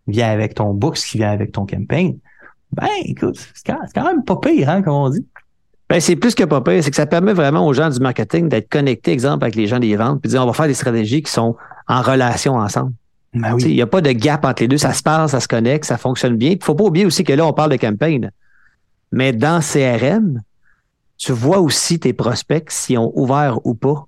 vient 0.08 0.30
avec 0.30 0.54
ton 0.54 0.74
Books, 0.74 0.98
qui 0.98 1.18
vient 1.18 1.30
avec 1.30 1.52
ton 1.52 1.64
campaign, 1.64 2.18
ben 2.72 2.88
écoute, 3.04 3.38
c'est 3.54 3.72
quand 3.94 4.04
même 4.04 4.24
pas 4.24 4.36
pire, 4.36 4.68
hein, 4.68 4.82
comme 4.82 4.94
on 4.94 5.10
dit. 5.10 5.24
Ben, 5.88 6.00
c'est 6.00 6.16
plus 6.16 6.34
que 6.34 6.44
pas 6.44 6.60
pire, 6.60 6.82
c'est 6.84 6.90
que 6.90 6.96
ça 6.96 7.06
permet 7.06 7.32
vraiment 7.32 7.66
aux 7.66 7.72
gens 7.72 7.88
du 7.88 7.98
marketing 7.98 8.48
d'être 8.48 8.68
connectés, 8.68 9.12
exemple, 9.12 9.44
avec 9.44 9.54
les 9.54 9.66
gens 9.66 9.78
des 9.78 9.96
ventes, 9.96 10.20
puis 10.20 10.30
dire 10.30 10.42
on 10.42 10.46
va 10.46 10.52
faire 10.52 10.66
des 10.66 10.74
stratégies 10.74 11.22
qui 11.22 11.32
sont 11.32 11.56
en 11.86 12.02
relation 12.02 12.56
ensemble. 12.56 12.92
Ben 13.32 13.56
il 13.60 13.74
n'y 13.74 13.82
a 13.82 13.86
pas 13.86 14.00
de 14.00 14.10
gap 14.12 14.44
entre 14.44 14.62
les 14.62 14.68
deux, 14.68 14.78
ça 14.78 14.92
se 14.92 15.02
parle, 15.02 15.28
ça 15.28 15.40
se 15.40 15.48
connecte, 15.48 15.84
ça 15.84 15.96
fonctionne 15.96 16.36
bien. 16.36 16.50
Il 16.50 16.64
faut 16.64 16.74
pas 16.74 16.84
oublier 16.84 17.06
aussi 17.06 17.24
que 17.24 17.32
là, 17.32 17.46
on 17.46 17.52
parle 17.52 17.70
de 17.70 17.76
campaign. 17.76 18.30
Mais 19.12 19.32
dans 19.32 19.60
CRM, 19.60 20.40
tu 21.18 21.32
vois 21.32 21.58
aussi 21.58 21.98
tes 21.98 22.12
prospects 22.12 22.70
s'ils 22.70 22.98
ont 22.98 23.12
ouvert 23.14 23.58
ou 23.64 23.74
pas 23.74 24.06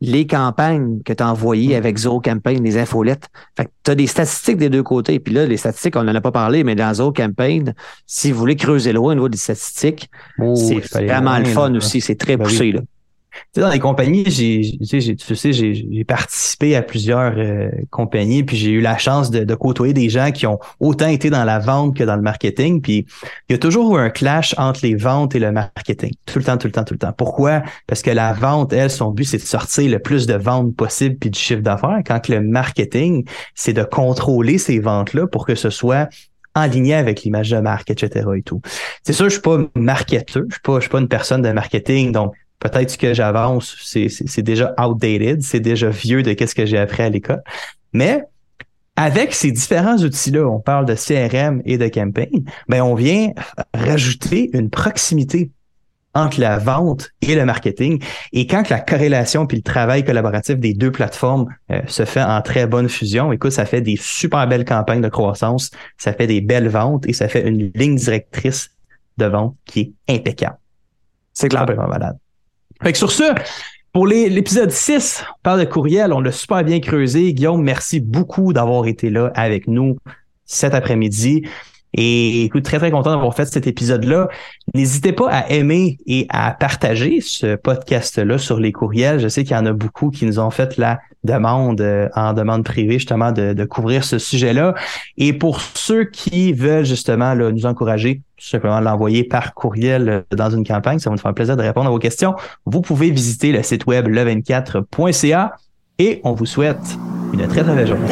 les 0.00 0.26
campagnes 0.26 1.02
que 1.02 1.12
tu 1.12 1.22
as 1.22 1.28
envoyées 1.28 1.74
avec 1.74 1.96
Zero 1.98 2.20
Campaign, 2.20 2.62
les 2.62 2.78
infolettes. 2.78 3.28
Fait 3.56 3.68
tu 3.84 3.90
as 3.90 3.94
des 3.94 4.06
statistiques 4.06 4.56
des 4.56 4.68
deux 4.68 4.84
côtés. 4.84 5.18
Puis 5.18 5.34
là, 5.34 5.44
les 5.44 5.56
statistiques, 5.56 5.96
on 5.96 6.04
n'en 6.04 6.14
a 6.14 6.20
pas 6.20 6.30
parlé, 6.30 6.62
mais 6.62 6.76
dans 6.76 6.94
Zero 6.94 7.12
Campaign, 7.12 7.74
si 8.06 8.30
vous 8.30 8.38
voulez 8.38 8.54
creuser 8.54 8.92
loin 8.92 9.12
au 9.12 9.14
niveau 9.14 9.28
des 9.28 9.38
statistiques, 9.38 10.08
oh, 10.38 10.54
c'est 10.54 11.04
vraiment 11.04 11.38
le 11.38 11.46
fun 11.46 11.74
aussi. 11.74 12.00
C'est 12.00 12.14
très 12.14 12.36
ben 12.36 12.44
poussé. 12.44 12.72
Là 12.72 12.80
sais, 13.54 13.60
dans 13.60 13.70
les 13.70 13.78
compagnies, 13.78 14.24
j'ai, 14.26 14.78
tu 14.78 15.00
sais, 15.36 15.52
j'ai 15.52 16.04
participé 16.04 16.76
à 16.76 16.82
plusieurs 16.82 17.34
euh, 17.36 17.68
compagnies, 17.90 18.42
puis 18.42 18.56
j'ai 18.56 18.70
eu 18.70 18.80
la 18.80 18.98
chance 18.98 19.30
de, 19.30 19.44
de, 19.44 19.54
côtoyer 19.54 19.92
des 19.92 20.08
gens 20.08 20.30
qui 20.30 20.46
ont 20.46 20.58
autant 20.80 21.08
été 21.08 21.30
dans 21.30 21.44
la 21.44 21.58
vente 21.58 21.96
que 21.96 22.04
dans 22.04 22.16
le 22.16 22.22
marketing. 22.22 22.80
Puis 22.80 23.06
il 23.48 23.52
y 23.52 23.54
a 23.54 23.58
toujours 23.58 23.96
eu 23.96 24.00
un 24.00 24.10
clash 24.10 24.54
entre 24.58 24.80
les 24.82 24.94
ventes 24.94 25.34
et 25.34 25.38
le 25.38 25.52
marketing. 25.52 26.12
Tout 26.26 26.38
le 26.38 26.44
temps, 26.44 26.56
tout 26.56 26.66
le 26.66 26.72
temps, 26.72 26.84
tout 26.84 26.94
le 26.94 26.98
temps. 26.98 27.12
Pourquoi? 27.16 27.62
Parce 27.86 28.02
que 28.02 28.10
la 28.10 28.32
vente, 28.32 28.72
elle, 28.72 28.90
son 28.90 29.10
but, 29.10 29.24
c'est 29.24 29.38
de 29.38 29.42
sortir 29.42 29.90
le 29.90 29.98
plus 29.98 30.26
de 30.26 30.34
ventes 30.34 30.74
possible 30.76 31.16
puis 31.16 31.30
du 31.30 31.38
chiffre 31.38 31.62
d'affaires. 31.62 32.00
Quand 32.06 32.28
le 32.28 32.40
marketing, 32.40 33.24
c'est 33.54 33.72
de 33.72 33.82
contrôler 33.82 34.58
ces 34.58 34.78
ventes-là 34.78 35.26
pour 35.26 35.46
que 35.46 35.54
ce 35.54 35.70
soit 35.70 36.08
en 36.54 36.66
ligne 36.66 36.94
avec 36.94 37.22
l'image 37.22 37.50
de 37.50 37.58
marque, 37.58 37.90
etc. 37.90 38.26
et 38.36 38.42
tout. 38.42 38.60
C'est 39.04 39.12
sûr, 39.12 39.26
je 39.26 39.34
suis 39.34 39.40
pas 39.40 39.58
marketeur, 39.74 40.44
je 40.48 40.54
suis 40.54 40.62
pas, 40.62 40.76
je 40.76 40.80
suis 40.80 40.90
pas 40.90 40.98
une 40.98 41.08
personne 41.08 41.42
de 41.42 41.52
marketing, 41.52 42.12
donc 42.12 42.34
peut-être 42.60 42.96
que 42.96 43.14
j'avance, 43.14 43.76
c'est 43.82 44.42
déjà 44.42 44.74
outdated, 44.78 45.42
c'est 45.42 45.60
déjà 45.60 45.90
vieux 45.90 46.22
de 46.22 46.32
qu'est-ce 46.32 46.54
que 46.54 46.66
j'ai 46.66 46.78
appris 46.78 47.02
à 47.02 47.08
l'école. 47.08 47.42
Mais 47.92 48.24
avec 48.96 49.32
ces 49.32 49.52
différents 49.52 49.96
outils-là, 49.96 50.44
on 50.46 50.58
parle 50.58 50.84
de 50.84 50.94
CRM 50.94 51.62
et 51.64 51.78
de 51.78 51.86
campaign, 51.88 52.44
ben 52.68 52.82
on 52.82 52.94
vient 52.94 53.30
rajouter 53.72 54.50
une 54.54 54.70
proximité 54.70 55.52
entre 56.14 56.40
la 56.40 56.58
vente 56.58 57.10
et 57.22 57.34
le 57.34 57.44
marketing. 57.44 58.02
Et 58.32 58.46
quand 58.46 58.68
la 58.70 58.80
corrélation 58.80 59.46
puis 59.46 59.58
le 59.58 59.62
travail 59.62 60.04
collaboratif 60.04 60.56
des 60.56 60.74
deux 60.74 60.90
plateformes 60.90 61.46
euh, 61.70 61.80
se 61.86 62.04
fait 62.04 62.22
en 62.22 62.42
très 62.42 62.66
bonne 62.66 62.88
fusion, 62.88 63.30
écoute, 63.32 63.52
ça 63.52 63.66
fait 63.66 63.80
des 63.80 63.96
super 63.96 64.46
belles 64.48 64.64
campagnes 64.64 65.00
de 65.00 65.08
croissance, 65.08 65.70
ça 65.96 66.12
fait 66.12 66.26
des 66.26 66.40
belles 66.40 66.68
ventes 66.68 67.06
et 67.06 67.12
ça 67.12 67.28
fait 67.28 67.46
une 67.46 67.70
ligne 67.74 67.96
directrice 67.96 68.70
de 69.16 69.26
vente 69.26 69.54
qui 69.64 69.94
est 70.08 70.16
impeccable. 70.16 70.58
C'est 71.32 71.48
clair. 71.48 71.66
malade. 71.66 72.18
Fait 72.82 72.92
que 72.92 72.98
sur 72.98 73.10
ce, 73.10 73.34
pour 73.92 74.06
l'épisode 74.06 74.70
6, 74.70 75.24
on 75.28 75.42
parle 75.42 75.60
de 75.60 75.64
courriel, 75.64 76.12
on 76.12 76.20
l'a 76.20 76.30
super 76.30 76.62
bien 76.62 76.78
creusé. 76.78 77.32
Guillaume, 77.32 77.62
merci 77.62 78.00
beaucoup 78.00 78.52
d'avoir 78.52 78.86
été 78.86 79.10
là 79.10 79.32
avec 79.34 79.66
nous 79.66 79.96
cet 80.44 80.74
après-midi. 80.74 81.42
Et 81.94 82.44
écoute, 82.44 82.64
très 82.64 82.78
très 82.78 82.90
content 82.90 83.10
d'avoir 83.10 83.34
fait 83.34 83.46
cet 83.46 83.66
épisode-là. 83.66 84.28
N'hésitez 84.74 85.12
pas 85.12 85.30
à 85.30 85.48
aimer 85.50 85.98
et 86.06 86.26
à 86.28 86.52
partager 86.52 87.20
ce 87.20 87.56
podcast-là 87.56 88.38
sur 88.38 88.60
les 88.60 88.72
courriels. 88.72 89.20
Je 89.20 89.28
sais 89.28 89.42
qu'il 89.42 89.56
y 89.56 89.58
en 89.58 89.66
a 89.66 89.72
beaucoup 89.72 90.10
qui 90.10 90.26
nous 90.26 90.38
ont 90.38 90.50
fait 90.50 90.76
la 90.76 91.00
demande 91.24 91.80
euh, 91.80 92.08
en 92.14 92.34
demande 92.34 92.64
privée 92.64 92.94
justement 92.94 93.32
de, 93.32 93.54
de 93.54 93.64
couvrir 93.64 94.04
ce 94.04 94.18
sujet-là. 94.18 94.74
Et 95.16 95.32
pour 95.32 95.60
ceux 95.60 96.04
qui 96.04 96.52
veulent 96.52 96.84
justement 96.84 97.34
là, 97.34 97.50
nous 97.50 97.66
encourager, 97.66 98.20
tout 98.38 98.46
simplement 98.46 98.80
l'envoyer 98.80 99.24
par 99.24 99.54
courriel 99.54 100.08
euh, 100.08 100.36
dans 100.36 100.50
une 100.50 100.64
campagne, 100.64 100.98
ça 100.98 101.10
va 101.10 101.16
nous 101.16 101.22
faire 101.22 101.34
plaisir 101.34 101.56
de 101.56 101.62
répondre 101.62 101.88
à 101.88 101.90
vos 101.90 101.98
questions. 101.98 102.34
Vous 102.64 102.80
pouvez 102.80 103.10
visiter 103.10 103.52
le 103.52 103.62
site 103.62 103.86
web 103.86 104.08
le24.ca 104.08 105.56
et 105.98 106.20
on 106.24 106.32
vous 106.32 106.46
souhaite 106.46 106.98
une 107.32 107.46
très 107.48 107.62
très 107.62 107.74
belle 107.74 107.86
journée. 107.86 108.08